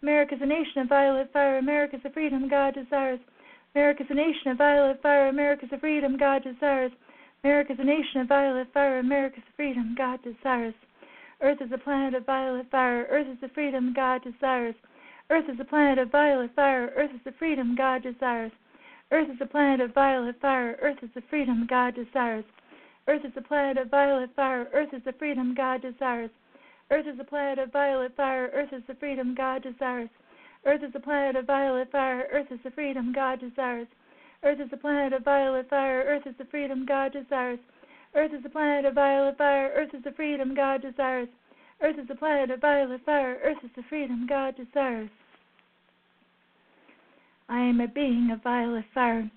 America 0.03 0.35
is 0.35 0.41
a 0.43 0.47
nation 0.47 0.81
of 0.83 0.89
violet 0.89 1.33
fire. 1.33 1.59
America 1.59 1.97
is 1.97 2.03
the 2.03 2.11
freedom 2.11 2.49
God 2.49 2.75
desires. 2.75 3.21
America 3.75 4.03
is 4.03 4.11
a 4.11 4.15
nation 4.15 4.51
of 4.51 4.59
violet 4.59 5.03
fire. 5.03 5.29
America 5.29 5.65
is 5.65 5.71
the 5.71 5.79
freedom 5.79 6.17
God 6.17 6.43
desires. 6.45 6.93
America 7.45 7.73
is 7.73 7.79
a 7.79 7.85
nation 7.85 8.21
of 8.21 8.29
violet 8.29 8.69
fire. 8.73 8.99
America 8.99 9.37
is 9.39 9.45
the 9.45 9.57
freedom 9.57 9.95
God 9.97 10.21
desires. 10.23 10.75
Earth 11.41 11.61
is 11.61 11.71
a 11.73 11.79
planet 11.79 12.15
of 12.15 12.25
violet 12.25 12.71
fire. 12.71 13.07
Earth 13.11 13.27
is 13.27 13.41
the 13.41 13.49
freedom 13.49 13.93
God 13.95 14.23
desires. 14.25 14.75
Earth 15.29 15.45
is 15.49 15.61
a 15.61 15.65
planet 15.65 15.99
of 15.99 16.11
violet 16.11 16.55
fire. 16.55 16.93
Earth 16.97 17.11
is 17.15 17.21
the 17.25 17.33
freedom 17.33 17.75
God 17.77 18.03
desires. 18.03 18.53
Earth 19.11 19.29
is 19.29 19.41
a 19.41 19.47
planet 19.47 19.81
of 19.81 19.93
violet 19.93 20.41
fire. 20.41 20.79
Earth 20.81 20.99
is 21.03 21.11
the 21.15 21.23
freedom 21.29 21.67
God 21.69 21.95
desires. 21.95 22.45
Earth 23.07 23.25
is 23.25 23.33
a 23.37 23.43
planet 23.43 23.79
of 23.79 23.91
violet 23.91 24.31
fire. 24.35 24.69
Earth 24.73 24.93
is 24.93 25.03
the 25.05 25.13
freedom 25.13 25.55
God 25.55 25.83
desires. 25.83 26.31
Earth 26.91 27.07
is 27.07 27.19
a 27.21 27.25
planet 27.25 27.59
of 27.59 27.71
violet 27.71 28.17
fire. 28.17 28.51
Earth 28.55 28.73
is 28.73 28.83
the 28.89 28.95
freedom 28.95 29.35
God 29.35 29.63
desires. 29.63 30.09
Earth 30.65 30.83
is 30.83 30.95
a 30.95 31.01
planet 31.01 31.37
of 31.37 31.47
violet 31.47 31.91
fire. 31.93 32.27
Earth 32.33 32.51
is 32.51 32.61
the 32.65 32.71
freedom 32.71 33.13
God 33.13 33.41
desires. 33.41 33.87
Earth 34.43 34.61
is 34.61 34.69
a 34.73 34.77
planet 34.77 35.13
of 35.13 35.25
violet 35.25 35.69
fire. 35.69 36.05
Earth 36.07 36.27
is 36.27 36.35
the 36.39 36.45
freedom 36.47 36.87
God 36.87 37.13
desires. 37.13 37.59
Earth 38.17 38.33
is 38.33 38.45
a 38.47 38.49
planet 38.49 38.87
of 38.87 38.95
violet 38.95 39.37
fire. 39.37 39.71
Earth 39.77 39.91
is 39.93 40.03
the 40.03 40.13
freedom 40.13 40.55
God 40.55 40.81
desires. 40.81 41.29
Earth 41.83 41.99
is 41.99 42.09
a 42.11 42.15
planet 42.15 42.51
of 42.51 42.63
violet 42.63 43.03
fire. 43.05 43.39
Earth 43.45 43.59
is 43.63 43.71
the 43.77 43.83
freedom 43.91 44.27
God 44.27 44.57
desires. 44.57 45.11
I 47.51 47.61
am 47.61 47.81
a 47.81 47.87
being 47.87 48.31
of 48.33 48.43
violet 48.43 48.87
fire. 48.95 49.31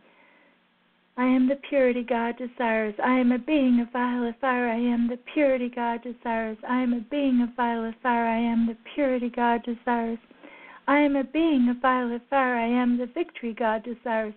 I 1.18 1.26
am 1.26 1.50
the 1.50 1.60
purity 1.68 2.04
God 2.08 2.38
desires. 2.38 2.96
I 3.04 3.20
am 3.20 3.34
a 3.34 3.38
being 3.38 3.82
of 3.82 3.92
violet 3.92 4.36
fire. 4.40 4.70
I 4.70 4.78
am 4.78 5.10
the 5.10 5.20
purity 5.34 5.70
God 5.76 6.02
desires. 6.02 6.58
I 6.68 6.82
am 6.82 6.94
a 6.94 7.02
being 7.02 7.42
of 7.42 7.50
violet 7.58 7.96
fire. 8.02 8.26
I 8.26 8.40
am 8.40 8.66
the 8.66 8.78
purity 8.96 9.30
God 9.30 9.64
desires. 9.64 10.20
I 10.88 11.00
am 11.00 11.18
a 11.18 11.26
being 11.26 11.68
of 11.68 11.82
violet 11.82 12.22
fire. 12.30 12.56
I 12.56 12.68
am 12.68 12.98
the 12.98 13.08
victory 13.08 13.54
God 13.54 13.84
desires. 13.84 14.34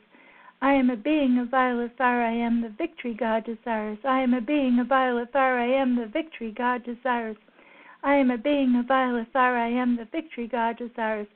I 0.62 0.74
am 0.74 0.90
a 0.90 0.96
being 0.96 1.40
of 1.40 1.48
violet 1.48 1.90
fire. 1.98 2.22
I 2.22 2.34
am 2.34 2.60
the 2.62 2.68
victory 2.68 3.14
God 3.14 3.44
desires. 3.44 3.98
I 4.04 4.20
am 4.20 4.32
a 4.32 4.40
being 4.40 4.78
of 4.78 4.86
violet 4.86 5.32
fire. 5.32 5.58
I 5.58 5.66
am 5.66 5.96
the 5.96 6.06
victory 6.06 6.52
God 6.56 6.84
desires. 6.84 7.36
I 8.04 8.14
am 8.14 8.30
a 8.30 8.38
being 8.38 8.76
of 8.76 8.86
violet 8.86 9.26
fire. 9.32 9.56
I 9.56 9.70
am 9.70 9.96
the 9.96 10.04
victory 10.04 10.46
God 10.46 10.78
desires. 10.78 11.26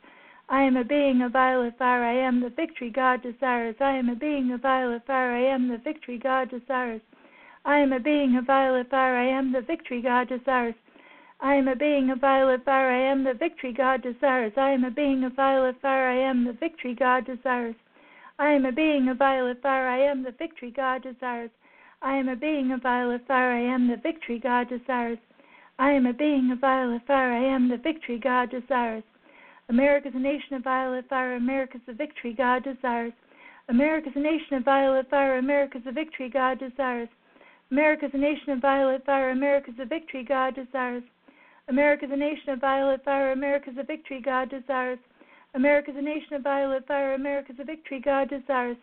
I 0.49 0.63
am 0.63 0.77
a 0.77 0.85
being 0.85 1.23
of 1.23 1.33
violet 1.33 1.77
fire. 1.77 2.05
I 2.05 2.13
am 2.13 2.41
the 2.41 2.51
victory 2.51 2.89
God 2.89 3.21
desires. 3.21 3.75
I 3.81 3.97
am 3.97 4.09
a 4.11 4.15
being 4.15 4.53
of 4.53 4.61
violet 4.61 5.05
fire. 5.05 5.33
I 5.33 5.43
am 5.53 5.67
the 5.67 5.79
victory 5.79 6.19
God 6.19 6.51
desires. 6.51 7.03
I 7.65 7.79
am 7.79 7.93
a 7.93 7.99
being 7.99 8.37
of 8.37 8.47
violet 8.47 8.91
fire. 8.91 9.17
I 9.17 9.27
am 9.27 9.53
the 9.53 9.61
victory 9.61 10.03
God 10.03 10.29
desires. 10.29 10.77
I 11.41 11.55
am 11.57 11.67
a 11.67 11.75
being 11.75 12.11
of 12.11 12.21
violet 12.21 12.65
fire. 12.65 12.93
I 12.93 13.11
am 13.11 13.25
the 13.25 13.35
victory 13.35 13.73
God 13.73 14.03
desires. 14.03 14.53
I 14.57 14.71
am 14.71 14.85
a 14.85 14.91
being 14.93 15.25
of 15.25 15.35
violet 15.35 15.81
fire. 15.83 16.11
I 16.11 16.31
am 16.31 16.45
the 16.45 16.53
victory 16.53 16.95
God 16.95 17.27
desires. 17.27 17.75
I 18.39 18.51
am 18.51 18.67
a 18.67 18.73
being 18.73 19.09
of 19.09 19.17
violet 19.19 19.63
fire. 19.63 19.89
I 19.89 19.99
am 19.99 20.23
the 20.23 20.33
victory 20.33 20.71
God 20.71 21.03
desires. 21.03 21.51
I 22.03 22.17
am 22.17 22.29
a 22.29 22.37
being 22.37 22.71
of 22.73 22.83
violet 22.83 23.27
fire. 23.27 23.53
I 23.53 23.75
am 23.75 23.89
the 23.89 23.97
victory 23.97 24.39
God 24.39 24.69
desires. 24.69 25.19
I 25.79 25.93
am 25.93 26.05
a 26.05 26.13
being 26.13 26.51
of 26.51 26.59
violet 26.59 27.03
fire. 27.07 27.33
I 27.33 27.55
am 27.55 27.69
the 27.69 27.79
victory 27.79 28.19
God 28.19 28.51
desires. 28.51 29.05
America 29.69 30.09
is 30.09 30.15
a 30.15 30.19
nation 30.19 30.55
of 30.55 30.65
violet 30.65 31.09
fire. 31.09 31.37
America 31.37 31.79
is 31.79 31.83
the 31.87 31.95
victory 31.95 32.35
God 32.35 32.63
desires. 32.63 33.13
America 33.69 34.11
is 34.11 34.17
a 34.17 34.21
nation 34.21 34.55
of 34.55 34.65
violet 34.65 35.09
fire. 35.09 35.39
America 35.39 35.79
is 35.79 35.85
the 35.85 35.93
victory 35.93 36.29
God 36.29 36.59
desires. 36.59 37.09
America 37.71 38.07
is 38.07 38.13
a 38.15 38.19
nation 38.19 38.51
of 38.51 38.61
violet 38.61 39.05
fire. 39.05 39.31
America 39.31 39.71
is 39.71 39.77
the 39.77 39.85
victory 39.87 40.25
God 40.25 40.55
desires. 40.55 41.03
America 41.69 42.05
is 42.05 42.13
a 42.13 42.17
nation 42.17 42.51
of 42.51 42.61
violet 42.61 43.03
fire. 43.05 43.33
America 43.33 43.71
is 43.71 43.77
the 43.77 43.83
victory 43.83 44.21
God 44.21 44.51
desires. 44.51 44.99
America 45.57 45.91
is 45.91 45.97
a 45.97 46.03
nation 46.03 46.35
of 46.35 46.43
violet 46.43 46.87
fire. 46.87 47.15
America 47.15 47.51
is 47.51 47.59
a 47.59 47.65
victory 47.65 47.99
God 47.99 48.29
desires. 48.29 48.77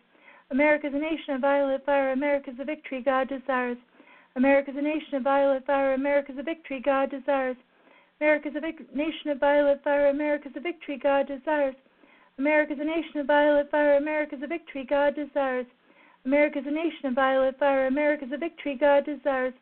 America 0.50 0.88
is 0.88 0.94
a 0.94 0.98
nation 0.98 1.34
of 1.34 1.40
violet 1.40 1.86
fire. 1.86 2.10
America 2.10 2.50
is 2.50 2.58
a 2.58 2.64
victory 2.64 3.00
God 3.00 3.28
desires. 3.28 3.78
America 4.34 4.72
is 4.72 4.76
a 4.76 4.82
nation 4.82 5.14
of 5.14 5.22
violet 5.22 5.64
fire. 5.64 5.94
America 5.94 6.32
is 6.32 6.38
a 6.38 6.42
victory 6.42 6.82
God 6.84 7.12
desires. 7.12 7.56
America 8.20 8.48
is 8.48 8.56
a 8.56 8.60
vic- 8.60 8.92
nation 8.92 9.30
of 9.30 9.38
violet 9.38 9.84
fire. 9.84 10.08
America 10.08 10.48
is 10.48 10.56
a 10.56 10.60
victory 10.60 10.98
God 10.98 11.28
desires. 11.28 11.76
America 12.38 12.72
is 12.72 12.80
a 12.80 12.84
nation 12.84 13.20
of 13.20 13.26
violet 13.28 13.70
fire. 13.70 13.96
America 13.96 14.34
is 14.34 14.42
a 14.42 14.48
victory 14.48 14.84
God 14.84 15.14
desires. 15.14 15.66
America 16.24 16.58
is 16.58 16.66
a 16.66 16.72
nation 16.72 17.06
of 17.06 17.14
violet 17.14 17.56
fire. 17.56 17.86
America 17.86 18.24
is 18.24 18.32
a 18.32 18.36
victory 18.36 18.76
God 18.80 19.06
desires. 19.06 19.54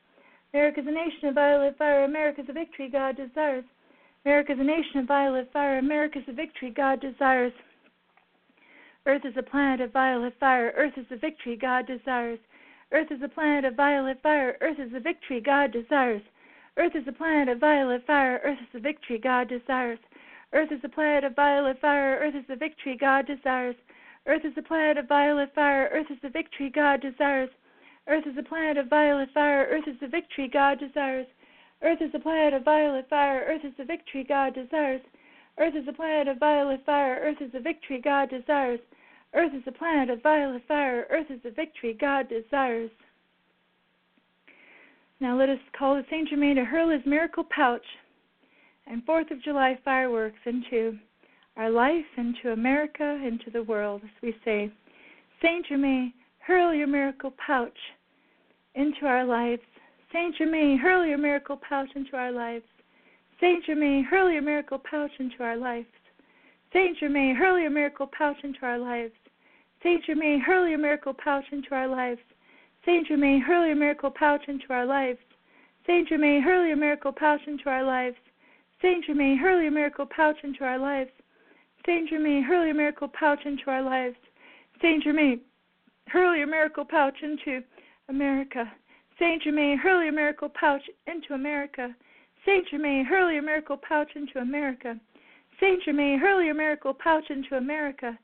America 0.55 0.81
is 0.81 0.87
a 0.87 0.91
nation 0.91 1.29
of 1.29 1.35
violet 1.35 1.77
fire. 1.77 2.05
America 2.05 2.41
is 2.41 2.49
a 2.49 2.55
victory 2.55 2.89
God 2.89 3.19
desires. 3.19 3.65
America 4.25 4.53
is 4.53 4.61
a 4.61 4.65
nation 4.65 5.01
of 5.01 5.07
violet 5.07 5.51
fire. 5.53 5.79
America 5.79 6.19
is 6.21 6.25
a 6.29 6.33
victory 6.33 6.71
God 6.71 7.01
desires. 7.01 7.53
Earth 9.05 9.25
is 9.25 9.37
a 9.37 9.43
planet 9.43 9.81
of 9.81 9.93
violet 9.93 10.35
fire. 10.39 10.73
Earth 10.77 10.93
is 10.97 11.07
the 11.11 11.17
victory 11.17 11.57
God 11.57 11.89
desires. 11.89 12.39
Earth 12.93 13.11
is 13.11 13.21
a 13.23 13.29
planet 13.29 13.65
of 13.65 13.75
violet 13.75 14.23
fire. 14.23 14.57
Earth 14.61 14.79
is 14.79 14.93
the 14.93 15.01
victory 15.01 15.41
God 15.41 15.73
desires. 15.73 16.23
Earth 16.77 16.95
is 16.95 17.07
a 17.09 17.13
planet 17.13 17.49
of 17.49 17.59
violet 17.59 18.07
fire. 18.07 18.41
Earth 18.45 18.59
is 18.61 18.69
the 18.73 18.81
victory 18.81 19.19
God 19.19 19.49
desires. 19.49 19.99
Earth 20.53 20.71
is 20.71 20.85
a 20.85 20.89
planet 20.89 21.25
of 21.25 21.35
violet 21.35 21.81
fire. 21.81 22.21
Earth 22.23 22.37
is 22.37 22.47
the 22.47 22.57
victory 22.57 22.97
God 22.97 23.27
desires. 23.27 23.75
Earth 24.27 24.45
is 24.45 24.53
a 24.57 24.63
planet 24.63 24.99
of 24.99 25.09
violet 25.09 25.53
fire. 25.55 25.91
Earth 25.93 26.07
is 26.11 26.19
the 26.23 26.29
victory 26.29 26.71
God 26.71 27.01
desires. 27.01 27.51
Earth 28.07 28.27
is 28.27 28.37
a 28.39 28.43
planet 28.43 28.79
of 28.79 28.89
violet 28.89 29.31
fire. 29.35 29.67
Earth 29.71 29.89
is 29.89 29.99
the 30.01 30.07
victory 30.07 30.49
God 30.49 30.79
desires. 30.79 31.27
Earth 31.83 32.01
is 32.01 32.11
a 32.15 32.19
planet 32.19 32.55
of 32.55 32.65
violet 32.65 33.09
fire. 33.09 33.45
Earth 33.49 33.65
is 33.65 33.73
the 33.77 33.85
victory 33.85 34.25
God 34.29 34.55
desires. 34.55 35.01
Earth 35.59 35.75
is 35.75 35.87
a 35.89 35.93
planet 35.93 36.29
of 36.29 36.39
violet 36.39 36.85
fire. 36.87 37.21
Earth 37.23 37.39
is 37.41 37.53
the 37.53 37.61
victory 37.61 38.01
God 38.01 38.31
desires. 38.31 38.81
Earth 39.35 39.53
is 39.55 39.63
a 39.67 39.73
planet 39.73 40.11
of 40.11 40.23
violet 40.23 40.63
fire. 40.69 41.07
Earth 41.11 41.27
is 41.31 41.43
the 41.43 41.51
victory 41.51 41.97
God 41.99 42.29
desires. 42.29 42.91
Now 45.21 45.39
let 45.39 45.49
us 45.49 45.59
call 45.79 45.95
the 45.95 46.05
Saint 46.11 46.29
Germain 46.29 46.57
to 46.57 46.65
hurl 46.65 46.91
his 46.91 47.07
miracle 47.07 47.45
pouch 47.55 47.85
and 48.87 49.05
Fourth 49.05 49.31
of 49.31 49.43
July 49.43 49.79
fireworks 49.85 50.41
into 50.45 50.99
our 51.57 51.71
life, 51.71 52.05
into 52.17 52.53
America, 52.53 53.21
into 53.25 53.51
the 53.53 53.63
world, 53.63 54.03
as 54.05 54.11
we 54.23 54.35
say, 54.45 54.73
Saint 55.41 55.67
Germain, 55.67 56.13
hurl 56.39 56.75
your 56.75 56.87
miracle 56.87 57.33
pouch 57.47 57.77
into 58.75 59.07
our 59.07 59.25
lives. 59.25 59.63
Saint 60.13 60.37
Germain, 60.37 60.77
hurl 60.77 61.07
your 61.07 61.17
miracle 61.17 61.57
pouch 61.57 61.89
into 61.95 62.17
our 62.17 62.31
lives. 62.31 62.65
Saint 63.41 63.65
Germain, 63.65 64.05
hurl 64.05 64.31
your 64.31 64.43
miracle 64.43 64.79
pouch 64.79 65.11
into 65.19 65.43
our 65.43 65.57
lives. 65.57 65.87
Saint 66.73 66.99
Germain, 66.99 67.35
hurl 67.35 67.59
your 67.59 67.71
miracle 67.71 68.07
pouch 68.07 68.37
into 68.43 68.59
our 68.63 68.79
lives. 68.79 69.15
Saint 69.83 70.05
Germain, 70.05 70.41
hurl 70.41 70.69
your 70.69 70.79
miracle 70.79 71.15
pouch 71.15 71.45
into 71.51 71.75
our 71.75 71.89
lives. 71.89 72.21
Saint 72.85 73.09
Germain, 73.09 73.41
hurl 73.41 73.67
your 73.67 73.77
miracle 73.77 74.11
pouch 74.11 74.43
into 74.49 74.67
our 74.71 74.85
lives. 74.85 75.19
Saint 75.87 76.09
Germain, 76.09 76.43
hurl 76.43 76.67
your 76.67 76.77
miracle 76.77 77.13
pouch 77.13 77.41
into 77.49 77.71
our 77.71 77.85
lives. 77.85 78.19
Saint 78.83 79.05
Germain, 79.07 79.39
hurl 79.39 79.63
your 79.63 79.71
miracle 79.71 80.07
pouch 80.09 80.37
into 80.45 80.65
our 80.65 80.79
lives. 80.79 81.11
Saint 81.87 82.11
Germain, 82.11 82.43
hurl 82.43 82.67
your 82.67 82.75
miracle 82.75 83.09
pouch 83.09 83.41
into 83.47 83.71
our 83.71 83.83
lives. 83.83 84.17
Saint 84.81 85.03
Germain, 85.05 85.41
hurl 86.09 86.37
your 86.37 86.47
miracle 86.47 86.85
pouch 86.85 87.17
into 87.23 87.63
America. 88.09 88.71
Saint 89.19 89.43
Germain, 89.43 89.79
hurl 89.79 90.03
your 90.03 90.13
miracle 90.13 90.49
pouch 90.49 90.83
into 91.07 91.35
America. 91.35 91.95
Saint 92.45 92.67
Germain, 92.69 93.05
hurl 93.05 93.31
your 93.31 93.43
miracle 93.43 93.77
pouch 93.77 94.11
into 94.17 94.39
America. 94.41 94.99
Saint 95.61 95.83
Germain, 95.85 96.19
hurl 96.19 96.43
your 96.43 96.55
miracle 96.55 96.95
pouch 96.95 97.25
into 97.31 97.57
America. 97.57 98.19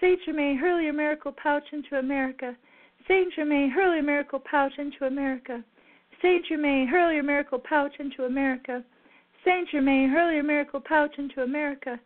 Saint 0.00 0.20
Germain, 0.24 0.58
hurl 0.58 0.80
your 0.80 0.92
miracle 0.92 1.32
pouch 1.32 1.64
into 1.72 1.98
America. 1.98 2.56
Saint 3.08 3.32
Germain, 3.34 3.70
hurl 3.70 3.94
your 3.94 4.02
miracle 4.02 4.40
pouch 4.40 4.72
into 4.78 5.06
America. 5.06 5.64
Saint 6.20 6.44
Germain, 6.46 6.86
hurl 6.86 7.12
your 7.12 7.22
miracle 7.22 7.58
pouch 7.58 7.94
into 7.98 8.24
America. 8.24 8.84
Saint 9.44 9.68
Germain, 9.70 10.08
hurl 10.08 10.32
your 10.32 10.44
miracle 10.44 10.80
pouch 10.80 11.16
into 11.18 11.42
America. 11.42 11.98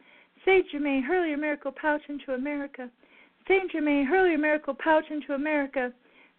Saint 0.45 0.71
Germain, 0.71 1.03
hurl 1.03 1.27
your 1.27 1.39
miracle 1.39 1.73
pouch 1.73 2.03
into 2.09 2.35
America. 2.35 2.89
Saint 3.49 3.71
Germain, 3.73 4.07
hurl 4.07 4.29
your 4.29 4.39
miracle 4.39 4.75
pouch 4.75 5.05
into 5.11 5.35
America. 5.35 5.93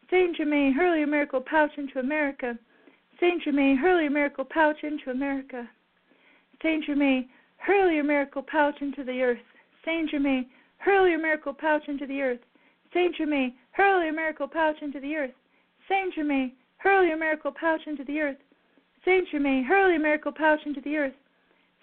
Saint 0.10 0.38
Germain, 0.38 0.74
hurl 0.74 0.96
your 0.96 1.08
miracle 1.08 1.42
pouch 1.42 1.72
into 1.78 2.00
America. 2.00 2.58
Saint 3.20 3.44
Germain, 3.44 3.76
hurl 3.76 4.02
your 4.02 4.12
miracle 4.12 4.46
pouch 4.46 4.78
into 4.84 5.12
America. 5.12 5.70
Saint 6.64 6.86
Germain, 6.86 7.28
hurl 7.58 7.92
your 7.92 8.06
miracle 8.06 8.42
pouch 8.42 8.76
into 8.82 9.04
the 9.04 9.22
earth. 9.22 9.40
Saint 9.84 10.10
Germain, 10.10 10.46
hurl 10.78 11.08
your 11.08 11.20
miracle 11.20 11.54
pouch 11.54 11.84
into 11.90 12.08
the 12.08 12.22
earth. 12.22 12.40
Saint 12.94 13.16
Germain, 13.18 13.54
hurl 13.72 14.02
your 14.02 14.14
miracle 14.14 14.48
pouch 14.48 14.78
into 14.82 15.02
the 15.02 15.16
earth. 15.16 15.32
Saint 15.90 16.14
Germain, 16.16 16.54
hurl 16.78 17.04
your 17.04 17.18
miracle 17.18 17.52
pouch 17.52 17.82
into 17.88 18.06
the 18.06 18.20
earth. 18.22 18.38
Saint 19.04 19.28
Germain, 19.30 19.64
hurl 19.66 19.92
your 19.92 20.00
miracle 20.00 20.32
pouch 20.32 20.60
into 20.66 20.82
the 20.82 20.98
earth. 20.98 21.14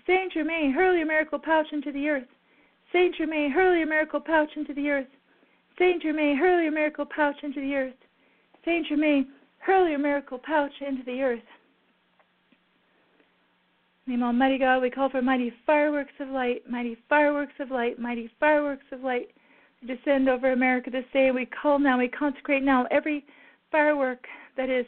Saint 0.07 0.33
Germain, 0.33 0.73
hurl 0.73 0.97
your 0.97 1.07
miracle 1.07 1.38
pouch 1.38 1.66
into 1.73 1.93
the 1.93 2.09
earth. 2.09 2.28
Saint 2.93 3.16
Germain, 3.16 3.50
hurl 3.50 3.75
your 3.76 3.87
miracle 3.87 4.21
pouch 4.21 4.50
into 4.57 4.73
the 4.73 4.88
earth. 4.88 5.09
Saint 5.78 6.02
Germain, 6.02 6.37
hurl 6.37 6.62
your 6.62 6.73
miracle 6.73 7.07
pouch 7.07 7.37
into 7.43 7.61
the 7.61 7.75
earth. 7.75 7.95
Saint 8.64 8.87
Germain, 8.87 9.28
hurl 9.59 9.88
your 9.88 9.99
miracle 9.99 10.38
pouch 10.38 10.73
into 10.80 11.02
the 11.04 11.21
earth. 11.23 11.41
Name 14.06 14.23
Almighty 14.23 14.58
God, 14.58 14.82
we 14.82 14.91
call 14.91 15.08
for 15.08 15.23
mighty 15.23 15.52
fireworks 15.67 16.12
of 16.21 16.28
light, 16.28 16.69
mighty 16.69 16.97
fireworks 17.08 17.54
of 17.58 17.71
light, 17.71 17.99
mighty 17.99 18.30
fireworks 18.38 18.84
of 18.93 19.00
light 19.00 19.28
to 19.80 19.86
descend 19.97 20.28
over 20.28 20.52
America 20.52 20.91
this 20.91 21.04
day. 21.12 21.30
We 21.30 21.47
call 21.47 21.78
now, 21.78 21.99
we 21.99 22.08
consecrate 22.08 22.62
now 22.62 22.86
every 22.91 23.25
firework 23.71 24.26
that 24.56 24.69
is 24.69 24.86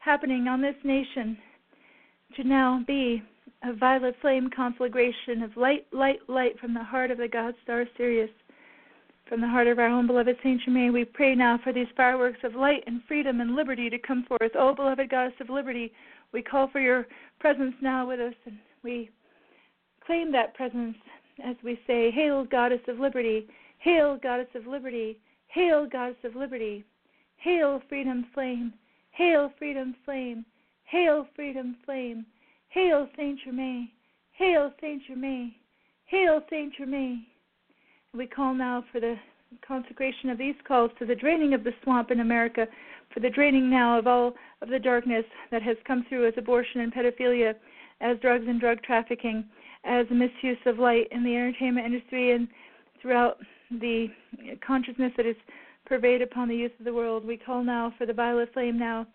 happening 0.00 0.48
on 0.48 0.60
this 0.60 0.74
nation 0.84 1.38
to 2.36 2.44
now 2.44 2.82
be 2.86 3.22
a 3.62 3.72
violet 3.72 4.16
flame 4.20 4.50
conflagration 4.54 5.42
of 5.42 5.56
light, 5.56 5.86
light, 5.92 6.18
light 6.28 6.58
from 6.60 6.74
the 6.74 6.82
heart 6.82 7.10
of 7.10 7.18
the 7.18 7.28
God 7.28 7.54
star 7.62 7.84
Sirius. 7.96 8.30
From 9.28 9.40
the 9.40 9.48
heart 9.48 9.66
of 9.66 9.80
our 9.80 9.88
own 9.88 10.06
beloved 10.06 10.36
Saint 10.42 10.62
Germain, 10.62 10.92
we 10.92 11.04
pray 11.04 11.34
now 11.34 11.58
for 11.64 11.72
these 11.72 11.88
fireworks 11.96 12.38
of 12.44 12.54
light 12.54 12.84
and 12.86 13.02
freedom 13.08 13.40
and 13.40 13.56
liberty 13.56 13.90
to 13.90 13.98
come 13.98 14.24
forth. 14.24 14.52
O 14.54 14.72
beloved 14.72 15.10
Goddess 15.10 15.34
of 15.40 15.50
liberty, 15.50 15.92
we 16.32 16.42
call 16.42 16.68
for 16.68 16.78
your 16.78 17.08
presence 17.40 17.74
now 17.80 18.06
with 18.06 18.20
us, 18.20 18.34
and 18.44 18.56
we 18.84 19.10
claim 20.06 20.30
that 20.30 20.54
presence 20.54 20.96
as 21.44 21.56
we 21.64 21.78
say, 21.88 22.10
Hail, 22.12 22.44
Goddess 22.44 22.80
of 22.86 23.00
liberty! 23.00 23.48
Hail, 23.78 24.16
Goddess 24.16 24.54
of 24.54 24.66
liberty! 24.66 25.18
Hail, 25.48 25.86
Goddess 25.86 26.22
of 26.24 26.36
liberty! 26.36 26.84
Hail, 27.36 27.82
freedom 27.88 28.26
flame! 28.32 28.72
Hail, 29.10 29.52
freedom 29.58 29.96
flame! 30.04 30.44
Hail, 30.84 31.26
freedom 31.34 31.76
flame! 31.84 32.24
Hail, 32.68 33.08
Saint 33.16 33.40
Germain! 33.44 33.90
Hail, 34.32 34.72
Saint 34.80 35.02
Germain! 35.06 35.54
Hail, 36.06 36.40
Saint 36.48 36.74
Germain! 36.76 37.26
We 38.16 38.26
call 38.26 38.54
now 38.54 38.82
for 38.90 38.98
the 38.98 39.16
consecration 39.66 40.30
of 40.30 40.38
these 40.38 40.54
calls 40.66 40.90
to 40.98 41.04
the 41.04 41.14
draining 41.14 41.52
of 41.52 41.64
the 41.64 41.72
swamp 41.82 42.10
in 42.10 42.20
America, 42.20 42.66
for 43.12 43.20
the 43.20 43.28
draining 43.28 43.68
now 43.68 43.98
of 43.98 44.06
all 44.06 44.34
of 44.62 44.68
the 44.70 44.78
darkness 44.78 45.24
that 45.50 45.62
has 45.62 45.76
come 45.86 46.04
through 46.08 46.26
as 46.26 46.34
abortion 46.38 46.80
and 46.80 46.94
pedophilia, 46.94 47.54
as 48.00 48.18
drugs 48.20 48.46
and 48.48 48.58
drug 48.58 48.82
trafficking, 48.82 49.44
as 49.84 50.06
misuse 50.10 50.58
of 50.64 50.78
light 50.78 51.08
in 51.10 51.24
the 51.24 51.36
entertainment 51.36 51.86
industry 51.86 52.32
and 52.32 52.48
throughout 53.02 53.36
the 53.70 54.08
consciousness 54.66 55.12
that 55.18 55.26
is 55.26 55.36
pervade 55.84 56.22
upon 56.22 56.48
the 56.48 56.56
youth 56.56 56.72
of 56.78 56.86
the 56.86 56.94
world. 56.94 57.24
We 57.24 57.36
call 57.36 57.62
now 57.62 57.92
for 57.98 58.06
the 58.06 58.14
violet 58.14 58.52
flame 58.54 58.78
now 58.78 59.06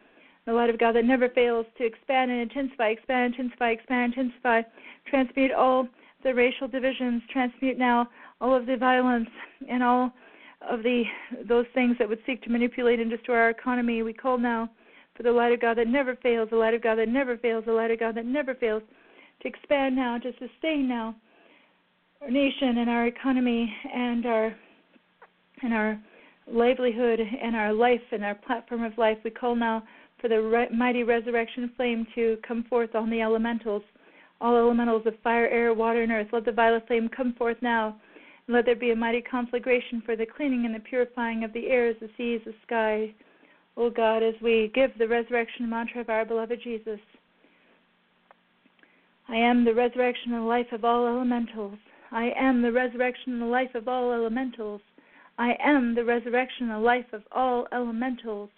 the 0.45 0.53
light 0.53 0.69
of 0.69 0.79
God 0.79 0.95
that 0.95 1.05
never 1.05 1.29
fails 1.29 1.65
to 1.77 1.85
expand 1.85 2.31
and 2.31 2.41
intensify, 2.41 2.89
expand, 2.89 3.35
intensify, 3.35 3.71
expand, 3.71 4.13
intensify, 4.15 4.61
transmute 5.07 5.51
all 5.51 5.87
the 6.23 6.33
racial 6.33 6.67
divisions, 6.67 7.21
transmute 7.31 7.77
now 7.77 8.09
all 8.39 8.55
of 8.55 8.65
the 8.65 8.77
violence 8.77 9.29
and 9.69 9.83
all 9.83 10.11
of 10.69 10.83
the 10.83 11.03
those 11.47 11.65
things 11.73 11.95
that 11.97 12.07
would 12.07 12.19
seek 12.25 12.41
to 12.43 12.49
manipulate 12.49 12.99
and 12.99 13.09
destroy 13.09 13.35
our 13.35 13.49
economy. 13.49 14.03
We 14.03 14.13
call 14.13 14.37
now 14.37 14.69
for 15.15 15.23
the 15.23 15.31
light 15.31 15.51
of 15.51 15.61
God 15.61 15.77
that 15.77 15.87
never 15.87 16.15
fails, 16.17 16.49
the 16.49 16.57
light 16.57 16.73
of 16.73 16.83
God 16.83 16.95
that 16.95 17.09
never 17.09 17.37
fails, 17.37 17.65
the 17.65 17.73
light 17.73 17.91
of 17.91 17.99
God 17.99 18.15
that 18.15 18.25
never 18.25 18.55
fails, 18.55 18.83
to 19.41 19.47
expand 19.47 19.95
now, 19.95 20.17
to 20.19 20.31
sustain 20.39 20.87
now 20.87 21.15
our 22.21 22.29
nation 22.29 22.77
and 22.77 22.89
our 22.89 23.07
economy 23.07 23.73
and 23.93 24.25
our 24.25 24.55
and 25.63 25.73
our 25.73 25.99
livelihood 26.47 27.19
and 27.19 27.55
our 27.55 27.73
life 27.73 28.01
and 28.11 28.23
our 28.23 28.35
platform 28.35 28.83
of 28.83 28.97
life. 28.97 29.17
We 29.23 29.31
call 29.31 29.55
now 29.55 29.83
for 30.19 30.27
the 30.27 30.41
re- 30.41 30.69
mighty 30.75 31.03
resurrection 31.03 31.71
flame 31.75 32.05
to 32.15 32.37
come 32.47 32.63
forth 32.69 32.95
on 32.95 33.09
the 33.09 33.21
elementals, 33.21 33.83
all 34.41 34.57
elementals 34.57 35.03
of 35.05 35.13
fire, 35.23 35.47
air, 35.47 35.73
water, 35.73 36.01
and 36.01 36.11
earth. 36.11 36.27
Let 36.33 36.45
the 36.45 36.51
violet 36.51 36.87
flame 36.87 37.09
come 37.15 37.33
forth 37.33 37.57
now. 37.61 37.95
And 38.47 38.55
let 38.55 38.65
there 38.65 38.75
be 38.75 38.91
a 38.91 38.95
mighty 38.95 39.21
conflagration 39.21 40.01
for 40.05 40.15
the 40.15 40.25
cleaning 40.25 40.65
and 40.65 40.73
the 40.73 40.79
purifying 40.79 41.43
of 41.43 41.53
the 41.53 41.67
airs, 41.67 41.95
the 42.01 42.09
seas, 42.17 42.41
the 42.43 42.53
sky. 42.65 43.13
O 43.77 43.89
God, 43.89 44.23
as 44.23 44.33
we 44.41 44.71
give 44.75 44.91
the 44.97 45.07
resurrection 45.07 45.69
mantra 45.69 46.01
of 46.01 46.09
our 46.09 46.25
beloved 46.25 46.59
Jesus. 46.61 46.99
I 49.29 49.35
am 49.35 49.63
the 49.63 49.73
resurrection 49.73 50.33
and 50.33 50.47
life 50.47 50.71
of 50.73 50.83
all 50.83 51.07
elementals. 51.07 51.77
I 52.11 52.33
am 52.37 52.61
the 52.61 52.71
resurrection 52.71 53.33
and 53.33 53.41
the 53.43 53.45
life 53.45 53.73
of 53.75 53.87
all 53.87 54.11
elementals. 54.11 54.81
I 55.37 55.55
am 55.63 55.95
the 55.95 56.03
resurrection 56.03 56.69
and 56.69 56.81
the 56.81 56.85
life 56.85 57.13
of 57.13 57.23
all 57.31 57.67
elementals. 57.71 58.49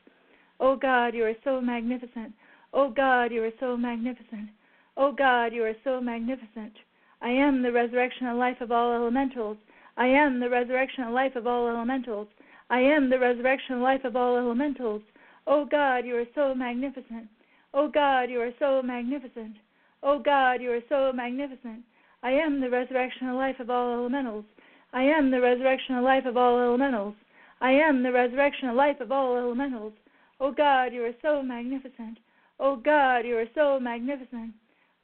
Oh 0.60 0.76
God, 0.76 1.14
you 1.14 1.26
are 1.26 1.36
so 1.44 1.62
magnificent. 1.62 2.34
Oh 2.74 2.90
God, 2.90 3.32
you 3.32 3.44
are 3.44 3.52
so 3.60 3.78
magnificent. 3.78 4.50
Oh 4.96 5.12
God, 5.12 5.54
you 5.54 5.64
are 5.64 5.76
so 5.84 6.00
magnificent. 6.00 6.74
I 7.22 7.30
am 7.30 7.64
the 7.64 7.72
resurrection 7.72 8.28
and 8.28 8.38
life 8.38 8.62
of 8.62 8.72
all 8.72 8.94
elementals. 8.94 9.58
I 9.98 10.06
am 10.06 10.40
the 10.40 10.50
resurrection 10.50 11.04
and 11.04 11.14
life 11.14 11.36
of 11.36 11.48
all 11.48 11.68
elementals. 11.68 12.28
I 12.70 12.80
am 12.80 13.10
the 13.10 13.18
resurrection 13.18 13.76
and 13.76 13.84
life 13.84 14.04
of 14.04 14.16
all 14.16 14.38
elementals. 14.38 15.02
Oh 15.48 15.66
God, 15.66 16.06
you 16.06 16.16
are 16.18 16.28
so 16.36 16.54
magnificent. 16.54 17.28
Oh 17.74 17.88
God, 17.88 18.30
you 18.30 18.40
are 18.42 18.54
so 18.60 18.82
magnificent. 18.84 19.56
Oh 20.04 20.20
God, 20.20 20.62
you 20.62 20.72
are 20.72 20.82
so 20.90 21.12
magnificent. 21.12 21.84
I 22.22 22.32
am 22.32 22.62
the 22.62 22.70
resurrection 22.70 23.28
and 23.28 23.38
life 23.38 23.60
of 23.60 23.70
all 23.70 23.94
elementals. 23.94 24.46
I 24.94 25.04
am 25.04 25.32
the 25.32 25.42
resurrection 25.42 25.96
and 25.96 26.06
life 26.06 26.26
of 26.26 26.38
all 26.38 26.60
elementals. 26.60 27.16
I 27.62 27.72
am 27.72 28.04
the 28.04 28.12
resurrection 28.12 28.68
and 28.68 28.78
life 28.78 29.00
of 29.00 29.12
all 29.12 29.38
elementals. 29.38 29.94
Oh 30.40 30.52
God, 30.52 30.94
you 30.94 31.04
are 31.04 31.16
so 31.22 31.42
magnificent. 31.42 32.20
Oh 32.60 32.76
God, 32.76 33.26
you 33.26 33.38
are 33.38 33.50
so 33.56 33.80
magnificent. 33.80 34.54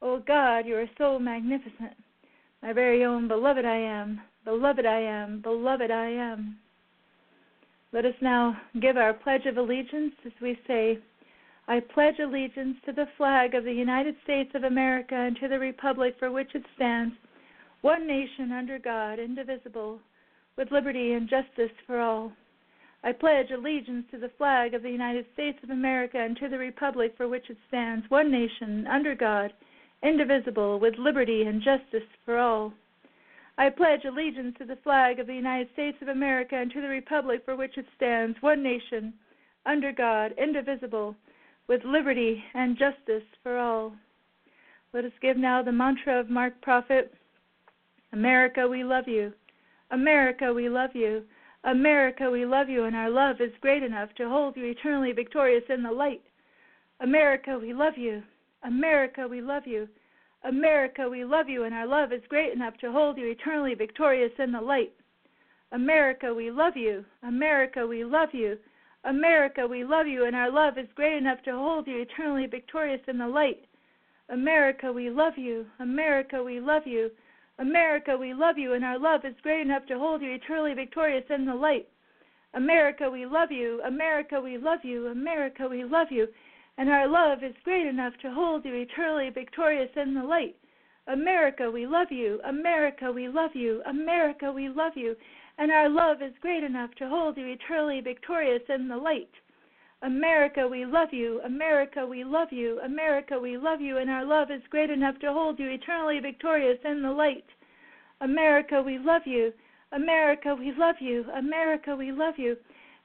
Oh 0.02 0.22
God, 0.26 0.66
you 0.66 0.76
are 0.76 0.88
so 0.96 1.18
magnificent. 1.18 1.92
my 2.62 2.72
very 2.72 3.04
own 3.04 3.28
beloved 3.28 3.66
I 3.66 3.76
am, 3.76 4.22
beloved 4.44 4.86
I 4.86 5.00
am, 5.00 5.42
beloved 5.42 5.90
I 5.90 6.06
am. 6.06 6.58
Let 7.92 8.06
us 8.06 8.14
now 8.22 8.56
give 8.80 8.96
our 8.96 9.12
pledge 9.12 9.44
of 9.44 9.58
allegiance 9.58 10.14
as 10.24 10.32
we 10.40 10.58
say, 10.66 10.98
I 11.68 11.80
pledge 11.80 12.18
allegiance 12.18 12.78
to 12.86 12.92
the 12.92 13.08
flag 13.18 13.54
of 13.54 13.64
the 13.64 13.72
United 13.72 14.16
States 14.24 14.50
of 14.54 14.64
America 14.64 15.14
and 15.14 15.36
to 15.36 15.48
the 15.48 15.58
republic 15.58 16.16
for 16.18 16.30
which 16.30 16.54
it 16.54 16.64
stands, 16.74 17.14
one 17.82 18.06
nation 18.06 18.52
under 18.52 18.78
God, 18.78 19.18
indivisible, 19.18 20.00
with 20.56 20.72
liberty 20.72 21.12
and 21.12 21.28
justice 21.28 21.76
for 21.86 22.00
all. 22.00 22.32
I 23.04 23.12
pledge 23.12 23.50
allegiance 23.50 24.06
to 24.10 24.18
the 24.18 24.30
flag 24.38 24.72
of 24.72 24.82
the 24.82 24.90
United 24.90 25.26
States 25.34 25.58
of 25.62 25.70
America 25.70 26.18
and 26.18 26.36
to 26.38 26.48
the 26.48 26.58
republic 26.58 27.14
for 27.16 27.28
which 27.28 27.50
it 27.50 27.58
stands, 27.68 28.04
one 28.08 28.30
nation 28.30 28.86
under 28.86 29.14
God, 29.14 29.52
indivisible, 29.52 29.69
with 30.02 30.94
liberty 30.98 31.42
and 31.42 31.62
justice 31.62 32.08
for 32.24 32.38
all. 32.38 32.72
I 33.58 33.68
pledge 33.68 34.04
allegiance 34.04 34.56
to 34.58 34.64
the 34.64 34.78
flag 34.82 35.18
of 35.18 35.26
the 35.26 35.34
United 35.34 35.68
States 35.72 35.98
of 36.00 36.08
America 36.08 36.56
and 36.56 36.70
to 36.72 36.80
the 36.80 36.88
republic 36.88 37.42
for 37.44 37.56
which 37.56 37.76
it 37.76 37.86
stands, 37.96 38.36
one 38.40 38.62
nation, 38.62 39.12
under 39.66 39.92
God, 39.92 40.32
indivisible, 40.38 41.14
with 41.68 41.84
liberty 41.84 42.42
and 42.54 42.78
justice 42.78 43.26
for 43.42 43.58
all. 43.58 43.92
Let 44.92 45.04
us 45.04 45.12
give 45.20 45.36
now 45.36 45.62
the 45.62 45.72
mantra 45.72 46.18
of 46.18 46.30
Mark 46.30 46.60
Prophet 46.62 47.12
America, 48.12 48.66
we 48.66 48.82
love 48.82 49.06
you. 49.06 49.32
America, 49.90 50.52
we 50.52 50.68
love 50.68 50.90
you. 50.94 51.22
America, 51.64 52.30
we 52.30 52.46
love 52.46 52.68
you, 52.68 52.84
and 52.84 52.96
our 52.96 53.10
love 53.10 53.36
is 53.40 53.52
great 53.60 53.82
enough 53.82 54.08
to 54.16 54.28
hold 54.28 54.56
you 54.56 54.64
eternally 54.64 55.12
victorious 55.12 55.64
in 55.68 55.82
the 55.82 55.92
light. 55.92 56.22
America, 57.00 57.58
we 57.60 57.72
love 57.72 57.96
you. 57.96 58.22
America, 58.62 59.26
we 59.28 59.40
love 59.40 59.66
you. 59.66 59.88
America, 60.44 61.08
we 61.08 61.24
love 61.24 61.48
you, 61.48 61.64
and 61.64 61.74
our 61.74 61.86
love 61.86 62.12
is 62.12 62.22
great 62.28 62.52
enough 62.52 62.76
to 62.78 62.92
hold 62.92 63.18
you 63.18 63.26
eternally 63.26 63.74
victorious 63.74 64.32
in 64.38 64.52
the 64.52 64.60
light. 64.60 64.92
America, 65.72 66.32
we 66.32 66.50
love 66.50 66.76
you. 66.76 67.04
America, 67.22 67.86
we 67.86 68.04
love 68.04 68.30
you. 68.32 68.58
America, 69.04 69.66
we 69.66 69.84
love 69.84 70.06
you, 70.06 70.24
and 70.26 70.36
our 70.36 70.50
love 70.50 70.76
is 70.78 70.88
great 70.94 71.16
enough 71.16 71.42
to 71.44 71.52
hold 71.52 71.86
you 71.86 72.00
eternally 72.00 72.46
victorious 72.46 73.00
in 73.08 73.18
the 73.18 73.26
light. 73.26 73.64
America, 74.28 74.92
we 74.92 75.10
love 75.10 75.36
you. 75.36 75.66
America, 75.78 76.42
we 76.42 76.60
love 76.60 76.86
you. 76.86 77.10
America, 77.58 78.16
we 78.16 78.32
love 78.32 78.58
you, 78.58 78.74
and 78.74 78.84
our 78.84 78.98
love 78.98 79.24
is 79.24 79.34
great 79.42 79.62
enough 79.62 79.86
to 79.86 79.98
hold 79.98 80.22
you 80.22 80.32
eternally 80.32 80.74
victorious 80.74 81.24
in 81.30 81.44
the 81.44 81.54
light. 81.54 81.88
America, 82.54 83.10
we 83.10 83.26
love 83.26 83.52
you. 83.52 83.80
America, 83.86 84.40
we 84.40 84.58
love 84.58 84.80
you. 84.82 85.08
America, 85.08 85.68
we 85.68 85.84
love 85.84 86.10
you, 86.10 86.28
and 86.80 86.88
our 86.88 87.06
love 87.06 87.44
is 87.44 87.54
great 87.62 87.86
enough 87.86 88.14
to 88.22 88.32
hold 88.32 88.64
you 88.64 88.74
eternally 88.74 89.28
victorious 89.28 89.90
in 89.96 90.14
the 90.14 90.22
light. 90.22 90.56
America, 91.08 91.70
we 91.70 91.86
love 91.86 92.10
you. 92.10 92.40
America, 92.48 93.12
we 93.12 93.28
love 93.28 93.50
you. 93.52 93.82
America, 93.86 94.50
we 94.50 94.70
love 94.70 94.94
you, 94.96 95.14
and 95.58 95.70
our 95.70 95.90
love 95.90 96.22
is 96.22 96.32
great 96.40 96.64
enough 96.64 96.88
to 96.94 97.06
hold 97.06 97.36
you 97.36 97.48
eternally 97.48 98.00
victorious 98.00 98.62
in 98.70 98.88
the 98.88 98.96
light. 98.96 99.28
America, 100.00 100.66
we 100.66 100.86
love 100.86 101.10
you. 101.12 101.42
America, 101.44 102.06
we 102.06 102.24
love 102.24 102.48
you. 102.50 102.80
America, 102.82 103.38
we 103.38 103.58
love 103.58 103.82
you, 103.82 103.98
and 103.98 104.08
our 104.08 104.24
love 104.24 104.50
is 104.50 104.62
great 104.70 104.88
enough 104.88 105.18
to 105.18 105.34
hold 105.34 105.58
you 105.58 105.68
eternally 105.68 106.18
victorious 106.18 106.78
in 106.86 107.02
the 107.02 107.12
light. 107.12 107.44
America, 108.22 108.80
we 108.80 108.98
love 108.98 109.26
you. 109.26 109.52
America, 109.92 110.54
we 110.58 110.72
love 110.78 110.96
you. 110.98 111.26
America, 111.36 111.94
we 111.94 112.10
love 112.10 112.38
you, 112.38 112.56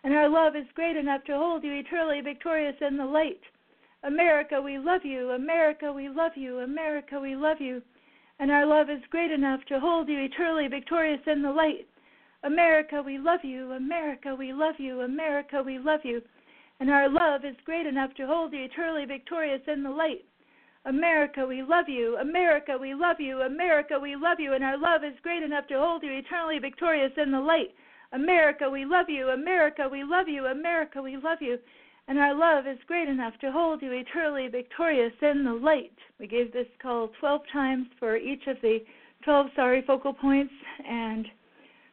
and 0.05 0.13
our 0.13 0.29
love 0.29 0.55
is 0.55 0.65
great 0.75 0.95
enough 0.95 1.25
to 1.25 1.35
hold 1.35 1.61
you 1.61 1.73
eternally 1.73 2.21
victorious 2.21 2.77
in 2.79 2.95
the 2.95 3.05
light. 3.05 3.41
America, 4.05 4.61
we 4.61 4.77
love 4.77 5.01
you. 5.03 5.31
America, 5.31 5.91
we 5.91 6.09
love 6.09 6.33
you. 6.35 6.59
America, 6.59 7.19
we 7.19 7.35
love 7.35 7.57
you. 7.59 7.81
And 8.37 8.51
our 8.51 8.65
love 8.65 8.87
is 8.91 9.01
great 9.09 9.31
enough 9.31 9.61
to 9.67 9.79
hold 9.79 10.07
you 10.09 10.19
eternally 10.19 10.67
victorious 10.67 11.21
in 11.25 11.41
the 11.41 11.49
light. 11.49 11.87
America, 12.43 13.01
we 13.03 13.17
love 13.17 13.39
you. 13.43 13.71
America, 13.71 14.35
we 14.37 14.53
love 14.53 14.75
you. 14.77 15.01
America, 15.01 15.63
we 15.65 15.79
love 15.79 16.01
you. 16.03 16.21
And 16.79 16.91
our 16.91 17.09
love 17.09 17.45
is 17.45 17.55
great 17.65 17.87
enough 17.87 18.13
to 18.17 18.27
hold 18.27 18.53
you 18.53 18.65
eternally 18.65 19.05
victorious 19.05 19.61
in 19.67 19.81
the 19.81 19.89
light. 19.89 20.23
America, 20.85 21.43
we 21.47 21.63
love 21.63 21.89
you. 21.89 22.17
America, 22.17 22.77
we 22.79 22.93
love 22.93 23.19
you. 23.19 23.41
America, 23.41 23.97
we 23.99 24.15
love 24.15 24.39
you. 24.39 24.53
And 24.53 24.63
our 24.63 24.77
love 24.77 25.03
is 25.03 25.19
great 25.23 25.41
enough 25.41 25.65
to 25.67 25.79
hold 25.79 26.03
you 26.03 26.11
eternally 26.11 26.59
victorious 26.59 27.13
in 27.17 27.31
the 27.31 27.39
light. 27.39 27.73
America, 28.13 28.69
we 28.69 28.85
love 28.85 29.09
you. 29.09 29.29
America, 29.29 29.89
we 29.91 30.03
love 30.03 30.27
you. 30.27 30.45
America, 30.45 31.01
we 31.01 31.17
love 31.17 31.41
you 31.41 31.57
and 32.07 32.19
our 32.19 32.33
love 32.35 32.67
is 32.67 32.77
great 32.87 33.09
enough 33.09 33.33
to 33.41 33.51
hold 33.51 33.81
you 33.81 33.91
eternally 33.91 34.47
victorious 34.47 35.13
in 35.21 35.43
the 35.43 35.53
light. 35.53 35.91
We 36.19 36.27
gave 36.27 36.53
this 36.53 36.67
call 36.81 37.09
12 37.19 37.41
times 37.51 37.87
for 37.99 38.15
each 38.15 38.45
of 38.47 38.57
the 38.61 38.79
12 39.23 39.47
sorry 39.55 39.83
focal 39.87 40.13
points 40.13 40.53
and 40.87 41.25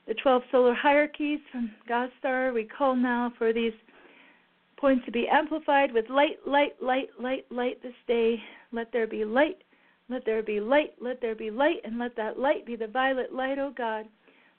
the 0.07 0.15
12 0.15 0.43
solar 0.51 0.75
hierarchies 0.75 1.41
from 1.51 1.71
Godstar. 1.89 2.53
We 2.53 2.65
call 2.65 2.95
now 2.95 3.33
for 3.39 3.53
these 3.53 3.73
points 4.77 5.05
to 5.07 5.13
be 5.13 5.29
amplified 5.29 5.93
with 5.93 6.11
light, 6.11 6.39
light, 6.47 6.75
light, 6.83 7.09
light, 7.19 7.47
light 7.51 7.83
this 7.83 7.95
day. 8.07 8.37
Let 8.73 8.93
there 8.93 9.07
be 9.07 9.25
light, 9.25 9.59
let 10.11 10.25
there 10.27 10.43
be 10.43 10.61
light, 10.61 10.95
let 11.01 11.21
there 11.21 11.35
be 11.35 11.51
light, 11.51 11.81
and 11.85 11.99
let 11.99 12.17
that 12.17 12.39
light 12.39 12.67
be 12.67 12.77
the 12.77 12.89
violet 12.89 13.33
light, 13.33 13.59
O 13.59 13.73
God. 13.75 14.07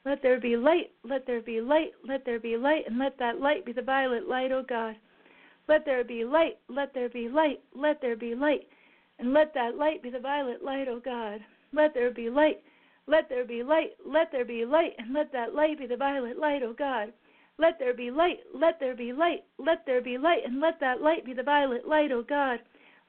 Let 0.06 0.22
there 0.22 0.40
be 0.40 0.58
light, 0.58 0.92
let 1.04 1.28
there 1.28 1.42
be 1.42 1.62
light, 1.62 1.92
let 2.08 2.26
there 2.26 2.40
be 2.40 2.58
light, 2.58 2.86
and 2.88 2.98
let 2.98 3.18
that 3.20 3.40
light 3.40 3.66
be 3.66 3.72
the 3.72 3.82
violet 3.82 4.28
light, 4.28 4.52
O 4.52 4.64
God. 4.68 4.96
Let 5.68 5.86
there 5.86 6.04
be 6.04 6.26
light, 6.26 6.58
let 6.68 6.94
there 6.94 7.10
be 7.10 7.30
light, 7.30 7.62
let 7.74 8.02
there 8.02 8.18
be 8.18 8.36
light, 8.36 8.68
and 9.20 9.34
let 9.34 9.54
that 9.54 9.78
light 9.78 10.04
be 10.04 10.10
the 10.10 10.20
violet 10.20 10.64
light, 10.64 10.88
O 10.88 11.00
God. 11.00 11.42
Let 11.72 11.94
there 11.94 12.12
be 12.12 12.30
light, 12.30 12.62
let 13.08 13.30
there 13.30 13.46
be 13.46 13.64
light, 13.64 13.92
let 14.06 14.32
there 14.32 14.46
be 14.46 14.66
light, 14.66 14.94
and 14.98 15.14
let 15.14 15.32
that 15.32 15.56
light 15.56 15.80
be 15.80 15.88
the 15.88 15.98
violet 15.98 16.38
light, 16.38 16.64
O 16.64 16.74
God. 16.74 17.14
Let 17.58 17.78
there 17.80 17.94
be 17.94 18.12
light, 18.12 18.40
let 18.54 18.80
there 18.80 18.96
be 18.96 19.14
light, 19.14 19.44
let 19.58 19.86
there 19.86 20.02
be 20.02 20.18
light, 20.18 20.44
and 20.46 20.60
let 20.60 20.80
that 20.80 21.02
light 21.02 21.24
be 21.24 21.34
the 21.34 21.44
violet 21.44 21.88
light, 21.88 22.12
O 22.12 22.24
God. 22.24 22.60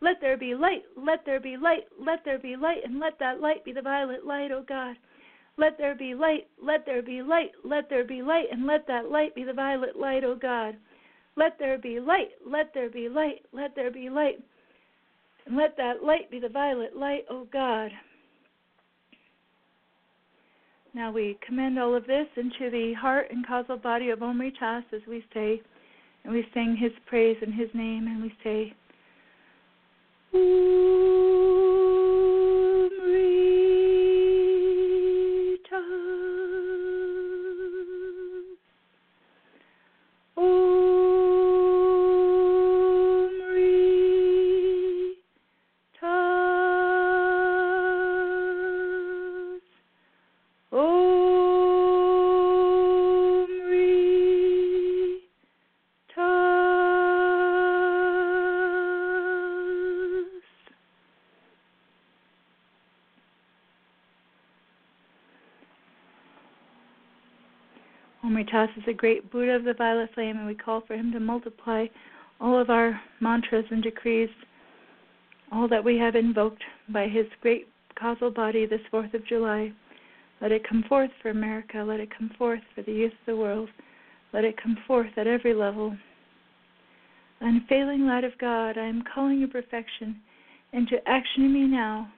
Let 0.00 0.20
there 0.20 0.36
be 0.36 0.54
light, 0.54 0.84
let 0.96 1.24
there 1.24 1.40
be 1.40 1.56
light, 1.56 1.86
let 1.98 2.24
there 2.24 2.38
be 2.38 2.56
light, 2.56 2.84
and 2.84 3.00
let 3.00 3.18
that 3.18 3.40
light 3.40 3.64
be 3.64 3.72
the 3.72 3.82
violet 3.82 4.26
light, 4.26 4.52
O 4.52 4.62
God. 4.62 4.96
Let 5.56 5.78
there 5.78 5.94
be 5.94 6.14
light, 6.14 6.48
let 6.62 6.84
there 6.84 7.02
be 7.02 7.22
light, 7.22 7.52
let 7.64 7.88
there 7.88 8.04
be 8.04 8.22
light, 8.22 8.48
and 8.50 8.66
let 8.66 8.86
that 8.86 9.10
light 9.10 9.34
be 9.34 9.44
the 9.44 9.52
violet 9.52 9.96
light, 9.96 10.24
O 10.24 10.34
God. 10.34 10.76
Let 11.36 11.58
there 11.58 11.78
be 11.78 11.98
light, 11.98 12.30
let 12.46 12.72
there 12.74 12.88
be 12.88 13.08
light, 13.08 13.42
let 13.52 13.74
there 13.74 13.90
be 13.90 14.08
light. 14.08 14.38
And 15.46 15.56
let 15.56 15.76
that 15.76 16.02
light 16.02 16.30
be 16.30 16.38
the 16.38 16.48
violet 16.48 16.96
light, 16.96 17.24
O 17.28 17.46
God. 17.52 17.90
Now 20.94 21.10
we 21.10 21.36
commend 21.44 21.78
all 21.78 21.94
of 21.94 22.06
this 22.06 22.28
into 22.36 22.70
the 22.70 22.94
heart 22.94 23.26
and 23.30 23.44
causal 23.46 23.76
body 23.76 24.10
of 24.10 24.22
Omri-Tas 24.22 24.84
as 24.92 25.00
we 25.08 25.24
say, 25.34 25.60
and 26.22 26.32
we 26.32 26.46
sing 26.54 26.76
his 26.80 26.92
praise 27.06 27.36
in 27.42 27.52
his 27.52 27.68
name, 27.74 28.06
and 28.06 28.22
we 28.22 28.32
say, 28.44 28.72
Omri 30.32 30.84
Om 35.72 36.33
Omri-Tas 68.24 68.70
is 68.78 68.84
a 68.88 68.94
great 68.94 69.30
Buddha 69.30 69.52
of 69.52 69.64
the 69.64 69.74
violet 69.74 70.08
flame, 70.14 70.38
and 70.38 70.46
we 70.46 70.54
call 70.54 70.80
for 70.86 70.94
him 70.94 71.12
to 71.12 71.20
multiply 71.20 71.86
all 72.40 72.58
of 72.58 72.70
our 72.70 72.98
mantras 73.20 73.66
and 73.70 73.82
decrees, 73.82 74.30
all 75.52 75.68
that 75.68 75.84
we 75.84 75.98
have 75.98 76.14
invoked 76.14 76.62
by 76.88 77.06
his 77.06 77.26
great 77.42 77.68
causal 77.98 78.30
body 78.30 78.64
this 78.64 78.80
4th 78.90 79.12
of 79.12 79.26
July. 79.26 79.70
Let 80.40 80.52
it 80.52 80.66
come 80.66 80.84
forth 80.88 81.10
for 81.20 81.28
America. 81.30 81.78
Let 81.78 82.00
it 82.00 82.08
come 82.16 82.30
forth 82.38 82.62
for 82.74 82.82
the 82.82 82.92
youth 82.92 83.12
of 83.12 83.26
the 83.26 83.36
world. 83.36 83.68
Let 84.32 84.44
it 84.44 84.60
come 84.60 84.78
forth 84.86 85.10
at 85.18 85.26
every 85.26 85.54
level. 85.54 85.94
Unfailing 87.42 88.06
light 88.06 88.24
of 88.24 88.36
God, 88.38 88.78
I 88.78 88.86
am 88.86 89.04
calling 89.14 89.38
your 89.38 89.48
perfection 89.48 90.16
into 90.72 90.96
action 91.06 91.44
in 91.44 91.52
me 91.52 91.66
now. 91.66 92.08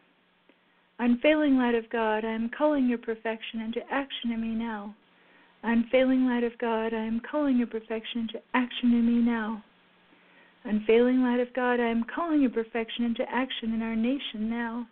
Unfailing 1.01 1.57
light 1.57 1.75
of 1.75 1.91
God, 1.91 2.25
I 2.25 2.31
am 2.31 2.49
calling 2.57 2.89
your 2.89 2.99
perfection 2.99 3.61
into 3.61 3.81
action 3.91 4.31
in 4.31 4.41
me 4.41 4.55
now. 4.55 4.95
Unfailing 5.63 6.27
light 6.27 6.45
of 6.45 6.57
God, 6.59 6.95
I 6.95 7.05
am 7.05 7.21
calling 7.21 7.57
your 7.57 7.67
perfection 7.67 8.23
into 8.23 8.41
action 8.55 8.93
in 8.93 9.07
me 9.07 9.23
now. 9.23 9.65
Unfailing 10.65 11.23
light 11.23 11.41
of 11.41 11.53
God, 11.55 11.81
I 11.81 11.87
am 11.87 12.05
calling 12.05 12.41
your 12.41 12.51
perfection 12.51 13.05
into 13.05 13.23
action 13.31 13.73
in 13.73 13.83
our 13.83 13.97
nation 13.97 14.51
now. 14.51 14.87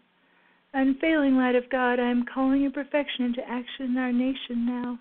Unfailing 0.73 1.37
light 1.37 1.55
of 1.55 1.69
God, 1.71 2.01
I 2.01 2.11
am 2.11 2.25
calling 2.33 2.63
your 2.63 2.71
perfection 2.73 3.25
into 3.27 3.49
action 3.49 3.87
in 3.87 3.97
our 3.97 4.13
nation 4.13 4.67
now. 4.67 4.99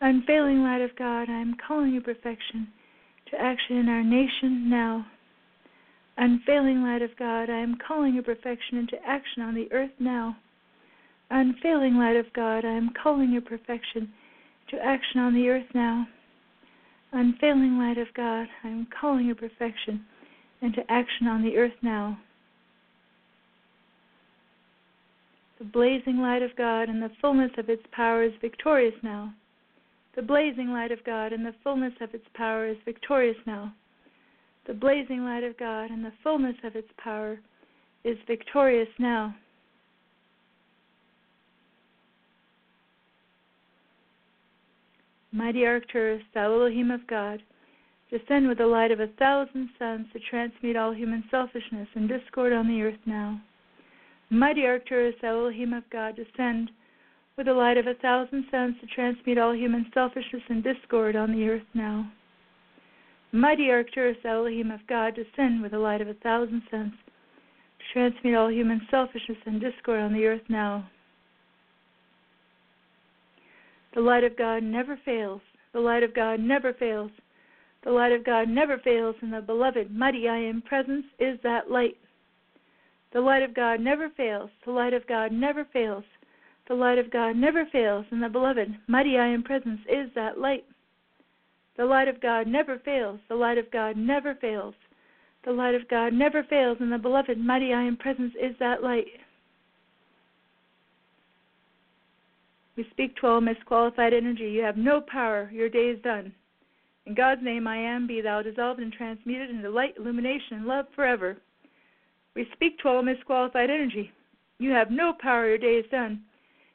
Unfailing 0.00 0.62
light 0.62 0.82
of 0.82 0.94
God, 0.96 1.30
I 1.30 1.40
am 1.40 1.56
calling 1.66 1.92
your 1.92 2.02
perfection 2.02 2.68
to 3.30 3.40
action 3.40 3.76
in 3.76 3.88
our 3.88 4.02
nation 4.02 4.68
now. 4.68 5.06
Unfailing 6.18 6.82
light 6.82 7.02
of 7.02 7.10
God, 7.18 7.50
I 7.50 7.58
am 7.58 7.76
calling 7.76 8.14
your 8.14 8.22
perfection 8.22 8.78
into 8.78 8.96
action 9.06 9.42
on 9.42 9.54
the 9.54 9.70
earth 9.72 9.90
now. 9.98 10.36
Unfailing 11.30 11.96
light 11.96 12.16
of 12.16 12.32
God, 12.34 12.64
I 12.64 12.72
am 12.72 12.90
calling 13.02 13.32
your 13.32 13.42
perfection 13.42 14.12
to 14.70 14.76
action 14.84 15.20
on 15.20 15.34
the 15.34 15.48
earth 15.48 15.66
now. 15.74 16.06
Unfailing 17.12 17.78
light 17.78 17.98
of 17.98 18.08
God, 18.14 18.46
I 18.64 18.68
am 18.68 18.86
calling 19.00 19.26
your 19.26 19.36
perfection 19.36 20.04
into 20.60 20.80
action 20.90 21.26
on 21.26 21.42
the 21.42 21.56
earth 21.56 21.76
now. 21.82 22.18
The 25.58 25.64
blazing 25.64 26.18
light 26.18 26.42
of 26.42 26.54
God 26.56 26.88
and 26.88 27.02
the 27.02 27.10
fullness 27.20 27.52
of 27.56 27.70
its 27.70 27.82
power 27.92 28.22
is 28.22 28.32
victorious 28.40 28.94
now. 29.02 29.32
The 30.14 30.22
blazing 30.22 30.70
light 30.70 30.92
of 30.92 31.04
God 31.04 31.32
and 31.32 31.44
the 31.46 31.54
fullness 31.62 31.94
of 32.00 32.14
its 32.14 32.26
power 32.34 32.68
is 32.68 32.76
victorious 32.84 33.36
now. 33.46 33.74
The 34.66 34.74
blazing 34.74 35.24
light 35.24 35.44
of 35.44 35.56
God 35.56 35.90
and 35.90 36.04
the 36.04 36.12
fullness 36.22 36.56
of 36.64 36.74
its 36.74 36.88
power 36.98 37.38
is 38.04 38.18
victorious 38.26 38.88
now. 38.98 39.34
Mighty 45.36 45.66
Arcturus, 45.66 46.22
thou 46.32 46.54
Elohim 46.54 46.90
of 46.90 47.06
God, 47.06 47.42
descend 48.10 48.48
with 48.48 48.56
the 48.56 48.66
light 48.66 48.90
of 48.90 49.00
a 49.00 49.08
thousand 49.18 49.68
suns 49.78 50.06
to 50.14 50.18
transmute 50.18 50.76
all 50.76 50.94
human 50.94 51.24
selfishness 51.30 51.88
and 51.94 52.08
discord 52.08 52.54
on 52.54 52.66
the 52.66 52.80
earth 52.80 52.98
now. 53.04 53.38
Mighty 54.30 54.64
Arcturus, 54.64 55.14
thou 55.20 55.40
Elohim 55.40 55.74
of 55.74 55.84
God, 55.90 56.16
descend 56.16 56.70
with 57.36 57.48
the 57.48 57.52
light 57.52 57.76
of 57.76 57.86
a 57.86 57.92
thousand 57.92 58.46
suns 58.50 58.76
to 58.80 58.86
transmute 58.86 59.36
all 59.36 59.54
human 59.54 59.84
selfishness 59.92 60.42
and 60.48 60.64
discord 60.64 61.16
on 61.16 61.32
the 61.32 61.46
earth 61.46 61.68
now. 61.74 62.10
Mighty 63.30 63.70
Arcturus, 63.70 64.16
thou 64.22 64.38
Elohim 64.38 64.70
of 64.70 64.80
God, 64.86 65.14
descend 65.14 65.60
with 65.60 65.72
the 65.72 65.78
light 65.78 66.00
of 66.00 66.08
a 66.08 66.14
thousand 66.14 66.62
suns 66.70 66.94
to 67.78 67.92
transmute 67.92 68.36
all 68.36 68.50
human 68.50 68.80
selfishness 68.90 69.36
and 69.44 69.60
discord 69.60 70.00
on 70.00 70.14
the 70.14 70.24
earth 70.24 70.48
now. 70.48 70.88
The 73.96 74.02
light 74.02 74.24
of 74.24 74.36
God 74.36 74.62
never 74.62 74.98
fails. 75.06 75.40
The 75.72 75.80
light 75.80 76.02
of 76.02 76.14
God 76.14 76.38
never 76.38 76.74
fails. 76.74 77.10
The 77.82 77.90
light 77.90 78.12
of 78.12 78.26
God 78.26 78.46
never 78.46 78.76
fails, 78.76 79.16
and 79.22 79.32
the 79.32 79.40
beloved, 79.40 79.90
mighty 79.90 80.28
I 80.28 80.36
am 80.36 80.60
presence 80.60 81.06
is 81.18 81.38
that 81.42 81.70
light. 81.70 81.96
The 83.14 83.22
light 83.22 83.42
of 83.42 83.54
God 83.54 83.80
never 83.80 84.10
fails. 84.10 84.50
The 84.66 84.70
light 84.72 84.92
of 84.92 85.06
God 85.06 85.32
never 85.32 85.64
fails. 85.72 86.04
The 86.68 86.74
light 86.74 86.98
of 86.98 87.10
God 87.10 87.36
never 87.36 87.64
fails, 87.72 88.04
and 88.10 88.22
the 88.22 88.28
beloved, 88.28 88.68
mighty 88.86 89.16
I 89.16 89.28
am 89.28 89.42
presence 89.42 89.80
is 89.88 90.10
that 90.14 90.38
light. 90.38 90.66
The 91.78 91.86
light 91.86 92.08
of 92.08 92.20
God 92.20 92.46
never 92.46 92.78
fails. 92.80 93.18
The 93.30 93.34
light 93.34 93.56
of 93.56 93.70
God 93.70 93.96
never 93.96 94.34
fails. 94.34 94.74
The 95.46 95.52
light 95.52 95.74
of 95.74 95.88
God 95.88 96.12
never 96.12 96.44
fails, 96.44 96.76
and 96.80 96.92
the 96.92 96.98
beloved, 96.98 97.38
mighty 97.38 97.72
I 97.72 97.84
am 97.84 97.96
presence 97.96 98.34
is 98.38 98.54
that 98.60 98.82
light. 98.82 99.06
We 102.76 102.86
speak 102.90 103.16
to 103.16 103.26
all 103.26 103.40
misqualified 103.40 104.12
energy. 104.12 104.50
You 104.50 104.62
have 104.62 104.76
no 104.76 105.00
power. 105.00 105.50
Your 105.52 105.68
day 105.68 105.88
is 105.88 106.02
done. 106.02 106.32
In 107.06 107.14
God's 107.14 107.42
name, 107.42 107.66
I 107.66 107.76
am. 107.76 108.06
Be 108.06 108.20
thou 108.20 108.42
dissolved 108.42 108.80
and 108.80 108.92
transmuted 108.92 109.50
into 109.50 109.70
light, 109.70 109.94
illumination, 109.96 110.58
and 110.58 110.66
love 110.66 110.86
forever. 110.94 111.38
We 112.34 112.46
speak 112.52 112.78
to 112.80 112.88
all 112.88 113.02
misqualified 113.02 113.70
energy. 113.70 114.10
You 114.58 114.70
have 114.72 114.90
no 114.90 115.14
power. 115.18 115.48
Your 115.48 115.58
day 115.58 115.76
is 115.76 115.90
done. 115.90 116.22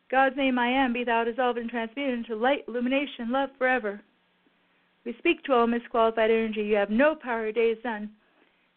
God's 0.09 0.35
name, 0.37 0.57
I 0.57 0.67
am. 0.67 0.93
Be 0.93 1.03
thou 1.03 1.23
dissolved 1.23 1.59
and 1.59 1.69
transmuted 1.69 2.19
into 2.19 2.35
light, 2.35 2.65
illumination, 2.67 3.31
love 3.31 3.49
forever. 3.57 4.01
We 5.05 5.15
speak 5.19 5.43
to 5.43 5.53
all 5.53 5.67
misqualified 5.67 6.29
energy. 6.29 6.61
You 6.61 6.75
have 6.75 6.89
no 6.89 7.15
power. 7.15 7.43
Your 7.43 7.53
day 7.53 7.71
is 7.71 7.83
done. 7.83 8.09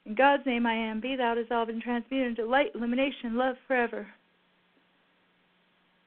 In 0.07 0.15
God's 0.15 0.45
name, 0.45 0.67
I 0.67 0.75
am. 0.75 1.01
Be 1.01 1.17
thou 1.17 1.35
dissolved 1.35 1.71
and 1.71 1.81
transmuted 1.81 2.39
into 2.39 2.45
light, 2.45 2.73
illumination, 2.75 3.37
love 3.37 3.57
forever. 3.67 4.07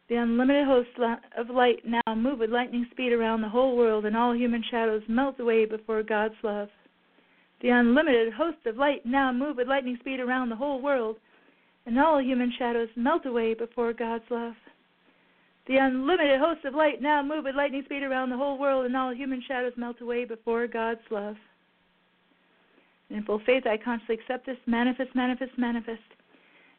The 0.10 0.15
unlimited 0.15 0.65
host 0.65 0.89
of 1.38 1.50
light 1.50 1.84
now 1.86 2.15
move 2.15 2.39
with 2.39 2.50
lightning 2.50 2.88
speed 2.91 3.12
around 3.12 3.41
the 3.41 3.50
whole 3.50 3.76
world, 3.76 4.06
and 4.06 4.15
all 4.15 4.34
human 4.34 4.63
shadows 4.72 5.04
melt 5.10 5.39
away 5.39 5.65
before 5.65 6.02
God's 6.02 6.36
love. 6.43 6.70
The 7.62 7.70
unlimited 7.70 8.34
host 8.34 8.65
of 8.65 8.78
light 8.78 9.06
now 9.06 9.34
move 9.34 9.58
with 9.58 9.67
lightning 9.67 9.98
speed 10.00 10.20
around 10.20 10.50
the 10.50 10.56
whole 10.56 10.82
world, 10.82 11.17
and 11.86 12.00
all 12.00 12.22
human 12.22 12.54
shadows 12.58 12.89
melt 12.96 13.26
away 13.26 13.54
before 13.54 13.91
God's 13.91 14.24
love. 14.30 14.54
The 15.67 15.78
unlimited 15.78 16.39
host 16.39 16.63
of 16.63 16.74
light 16.74 17.02
now 17.02 17.22
move 17.22 17.43
with 17.43 17.56
lightning 17.56 17.84
speed 17.84 18.04
around 18.04 18.30
the 18.30 18.38
whole 18.38 18.58
world, 18.58 18.86
and 18.86 18.96
all 18.96 19.13
human 19.13 19.43
shadows 19.46 19.74
melt 19.76 20.00
away 20.00 20.24
before 20.24 20.67
God's 20.67 21.02
love. 21.12 21.36
And 23.10 23.17
in 23.17 23.26
full 23.26 23.41
faith, 23.46 23.65
I 23.65 23.76
consciously 23.76 24.15
accept 24.15 24.46
this 24.46 24.58
manifest, 24.65 25.13
manifest, 25.15 25.52
manifest. 25.58 26.00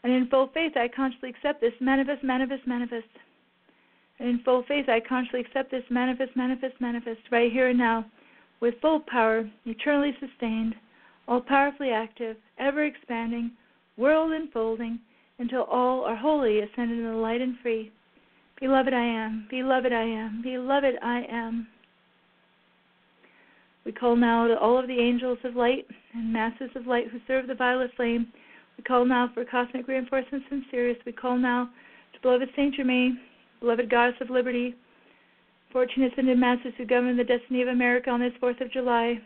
And 0.03 0.13
in 0.13 0.29
full 0.29 0.49
faith, 0.55 0.73
I 0.77 0.89
consciously 0.89 1.31
accept 1.31 1.61
this 1.61 1.73
manifest, 1.81 2.23
manifest, 2.23 2.67
manifest. 2.67 3.09
And 4.19 4.29
in 4.29 4.41
full 4.41 4.65
faith, 4.67 4.89
I 4.89 5.01
consciously 5.01 5.41
accept 5.41 5.71
this 5.71 5.85
manifest, 5.91 6.37
manifest, 6.37 6.81
manifest 6.81 7.21
right 7.31 7.53
here 7.53 7.69
and 7.69 7.79
now, 7.79 8.05
with 8.61 8.81
full 8.81 9.01
power, 9.01 9.49
eternally 9.65 10.17
sustained, 10.19 10.75
all 11.27 11.41
powerfully 11.41 11.91
active, 11.91 12.37
ever 12.59 12.85
expanding, 12.85 13.53
world 13.97 14.33
enfolding, 14.33 14.99
until 15.39 15.63
all 15.65 16.05
are 16.05 16.17
wholly 16.17 16.61
ascended 16.61 16.99
in 16.99 17.05
the 17.05 17.13
light 17.13 17.41
and 17.41 17.59
free. 17.63 17.93
Beloved 18.61 18.93
I 18.93 19.05
am, 19.05 19.47
beloved 19.49 19.93
I 19.93 20.03
am, 20.03 20.43
beloved 20.43 20.97
I 21.03 21.23
am. 21.31 21.69
We 23.85 23.93
call 23.93 24.17
now 24.17 24.49
to 24.49 24.59
all 24.59 24.79
of 24.79 24.89
the 24.89 24.99
angels 24.99 25.39
of 25.45 25.55
light 25.55 25.87
and 26.13 26.33
masters 26.33 26.71
of 26.75 26.87
light 26.87 27.09
who 27.09 27.21
serve 27.27 27.47
the 27.47 27.55
violet 27.55 27.93
flame 27.97 28.33
we 28.79 28.85
call 28.85 29.05
now 29.05 29.29
for 29.35 29.45
cosmic 29.45 29.89
reinforcements 29.89 30.47
from 30.49 30.65
Sirius. 30.71 30.97
We 31.05 31.13
call 31.13 31.37
now 31.37 31.69
to 32.15 32.21
beloved 32.21 32.49
Saint 32.55 32.77
Germain, 32.77 33.19
beloved 33.61 33.91
Goddess 33.91 34.15
of 34.21 34.31
Liberty, 34.31 34.75
14 35.73 36.05
ascended 36.05 36.39
masters 36.39 36.73
who 36.79 36.87
govern 36.87 37.17
the 37.17 37.25
destiny 37.25 37.61
of 37.61 37.69
America 37.69 38.09
on 38.09 38.21
this 38.21 38.33
4th 38.41 38.61
of 38.61 38.73
July, 38.73 39.21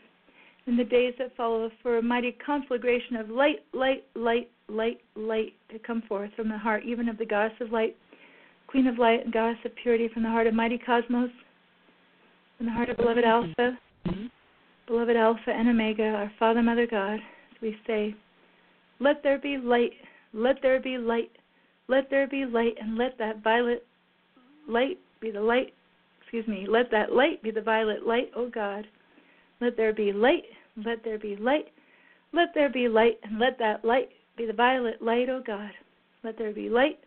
and 0.66 0.78
the 0.78 0.84
days 0.84 1.12
that 1.18 1.36
follow, 1.36 1.70
for 1.82 1.98
a 1.98 2.02
mighty 2.02 2.36
conflagration 2.44 3.16
of 3.16 3.28
light, 3.28 3.64
light, 3.74 4.04
light, 4.14 4.50
light, 4.68 5.00
light 5.16 5.52
to 5.70 5.78
come 5.78 6.02
forth 6.08 6.30
from 6.34 6.48
the 6.48 6.56
heart, 6.58 6.82
even 6.84 7.08
of 7.08 7.18
the 7.18 7.26
Goddess 7.26 7.56
of 7.60 7.70
Light, 7.70 7.94
Queen 8.68 8.86
of 8.86 8.98
Light, 8.98 9.24
and 9.24 9.34
Goddess 9.34 9.58
of 9.66 9.72
Purity, 9.82 10.08
from 10.08 10.22
the 10.22 10.30
heart 10.30 10.46
of 10.46 10.54
mighty 10.54 10.78
Cosmos, 10.78 11.30
from 12.56 12.66
the 12.66 12.72
heart 12.72 12.88
of 12.88 12.96
beloved 12.96 13.24
Alpha, 13.24 13.78
mm-hmm. 14.06 14.26
beloved 14.86 15.16
Alpha 15.16 15.50
and 15.50 15.68
Omega, 15.68 16.04
our 16.04 16.32
Father, 16.38 16.62
Mother 16.62 16.86
God, 16.86 17.14
as 17.16 17.60
we 17.60 17.76
say, 17.86 18.14
let 19.02 19.22
there 19.22 19.38
be 19.38 19.56
light. 19.58 19.92
Let 20.32 20.56
there 20.62 20.80
be 20.80 20.96
light. 20.96 21.30
Let 21.88 22.08
there 22.08 22.28
be 22.28 22.44
light, 22.44 22.74
and 22.80 22.96
let 22.96 23.18
that 23.18 23.42
violet 23.42 23.84
light 24.68 24.98
be 25.20 25.30
the 25.30 25.40
light. 25.40 25.74
Excuse 26.20 26.46
me. 26.46 26.66
Let 26.68 26.90
that 26.92 27.12
light 27.12 27.42
be 27.42 27.50
the 27.50 27.60
violet 27.60 28.06
light, 28.06 28.30
O 28.36 28.48
God. 28.48 28.86
Let 29.60 29.76
there 29.76 29.92
be 29.92 30.12
light. 30.12 30.44
Let 30.76 31.04
there 31.04 31.18
be 31.18 31.36
light. 31.36 31.66
Let 32.32 32.54
there 32.54 32.70
be 32.70 32.88
light, 32.88 33.18
and 33.24 33.38
let 33.38 33.58
that 33.58 33.84
light 33.84 34.08
be 34.36 34.46
the 34.46 34.52
violet 34.52 35.02
light, 35.02 35.28
O 35.28 35.42
God. 35.44 35.72
Let 36.22 36.38
there 36.38 36.52
be 36.52 36.70
light. 36.70 36.98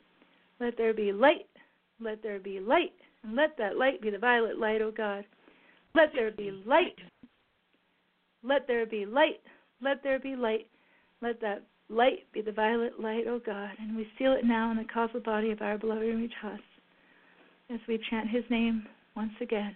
Let 0.60 0.78
there 0.78 0.94
be 0.94 1.12
light. 1.12 1.48
Let 2.00 2.22
there 2.22 2.40
be 2.40 2.60
light, 2.60 2.92
and 3.24 3.36
let 3.36 3.58
that 3.58 3.78
light 3.78 4.02
be 4.02 4.10
the 4.10 4.20
violet 4.20 4.60
light, 4.60 4.82
O 4.82 4.92
God. 4.92 5.26
Let 5.96 6.12
there 6.14 6.32
be 6.32 6.52
light. 6.66 7.00
Let 8.44 8.68
there 8.68 8.86
be 8.86 9.06
light. 9.06 9.40
Let 9.82 10.04
there 10.04 10.20
be 10.20 10.36
light. 10.36 10.68
Let 11.22 11.40
that 11.42 11.64
Light 11.90 12.20
be 12.34 12.42
the 12.42 12.52
violet 12.52 13.00
light, 13.00 13.28
O 13.28 13.40
God, 13.46 13.72
and 13.80 13.96
we 13.96 14.08
seal 14.18 14.34
it 14.34 14.44
now 14.44 14.72
in 14.72 14.78
the 14.78 14.86
causal 14.92 15.20
body 15.20 15.52
of 15.52 15.62
our 15.62 15.78
beloved 15.78 16.04
Omri-Tas 16.04 16.60
as 17.70 17.80
we 17.88 18.00
chant 18.10 18.30
his 18.30 18.44
name 18.50 18.88
once 19.16 19.34
again. 19.42 19.76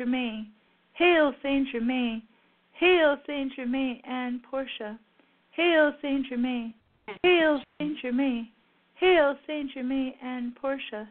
Germain. 0.00 0.46
Hail, 0.94 1.34
Saint 1.42 1.68
Germain. 1.70 2.22
Hail, 2.72 3.18
Saint 3.26 3.52
Germain 3.54 4.00
and 4.08 4.42
Portia. 4.42 4.98
Hail, 5.50 5.92
Saint 6.00 6.26
Germain. 6.26 6.72
Hail, 7.22 7.60
Saint 7.78 7.98
Germain. 8.00 8.48
Hail 8.94 9.34
Saint 9.46 9.70
Germain 9.72 10.14
and 10.22 10.54
Portia. 10.56 11.06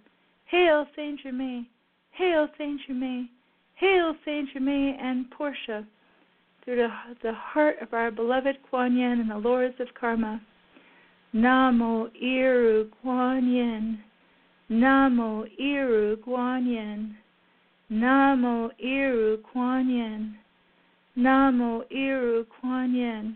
Hail 0.45 0.87
Saint 0.95 1.19
Germain. 1.21 1.67
Hail 2.11 2.47
Saint 2.57 2.81
Germain. 2.87 3.29
Hail 3.75 4.15
Saint 4.25 4.49
Germain 4.53 4.97
and 4.99 5.29
Portia. 5.29 5.85
Through 6.65 6.77
the, 6.77 6.89
the 7.21 7.33
heart 7.33 7.77
of 7.81 7.93
our 7.93 8.09
beloved 8.09 8.57
Kuan 8.69 8.97
Yin 8.97 9.21
and 9.21 9.29
the 9.29 9.37
Lords 9.37 9.75
of 9.79 9.87
Karma. 9.99 10.41
Namo 11.33 12.09
Iru 12.19 12.89
Kuan 13.01 13.51
Yin. 13.51 13.99
Namo 14.71 15.45
Iru 15.59 16.21
Kuan 16.23 16.67
Yin. 16.67 17.15
Namo 17.91 18.69
Iru 18.79 19.41
Kuan 19.41 19.89
Yin. 19.89 20.37
Namo 21.17 21.83
Iru 21.89 22.45
Kuan 22.45 22.93
Yin. 22.93 23.35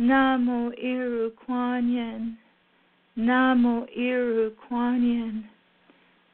Namo 0.00 0.72
Iru 0.72 1.30
Kuan 1.36 1.92
Yin. 1.92 2.38
Namo 3.18 3.86
Iru 3.94 4.52
Kuan 4.56 5.02
Yin. 5.02 5.44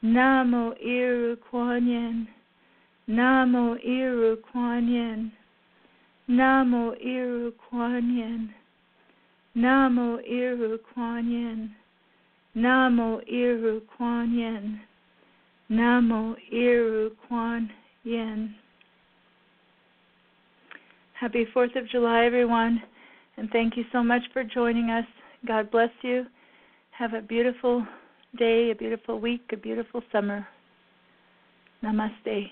Namo 0.04 0.74
Iru 0.80 1.36
Kuan 1.50 1.88
Yin. 1.88 2.28
Namo 3.08 3.76
Iru 3.84 4.36
Kuan 4.52 4.88
Yin. 4.88 5.32
Namo 6.28 6.94
Iru 7.04 7.52
Kuan 7.58 8.16
Yin. 8.16 8.54
Namo 9.56 10.20
Iru 10.22 10.78
Kuan 10.94 11.28
Yin. 11.28 11.74
Namo 12.56 13.20
Iru 13.26 13.80
Kuan 13.98 14.32
Yin. 14.38 14.80
Namo 15.70 16.36
Iru 16.52 17.10
Kuan 17.26 17.70
Yin. 18.02 18.54
Happy 21.18 21.46
4th 21.54 21.76
of 21.76 21.88
July, 21.88 22.26
everyone, 22.26 22.82
and 23.36 23.48
thank 23.50 23.76
you 23.76 23.84
so 23.90 24.02
much 24.02 24.22
for 24.32 24.44
joining 24.44 24.90
us. 24.90 25.06
God 25.46 25.70
bless 25.70 25.90
you. 26.02 26.26
Have 26.90 27.14
a 27.14 27.22
beautiful 27.22 27.86
day, 28.38 28.70
a 28.70 28.74
beautiful 28.74 29.18
week, 29.18 29.42
a 29.52 29.56
beautiful 29.56 30.02
summer. 30.12 30.46
Namaste. 31.82 32.50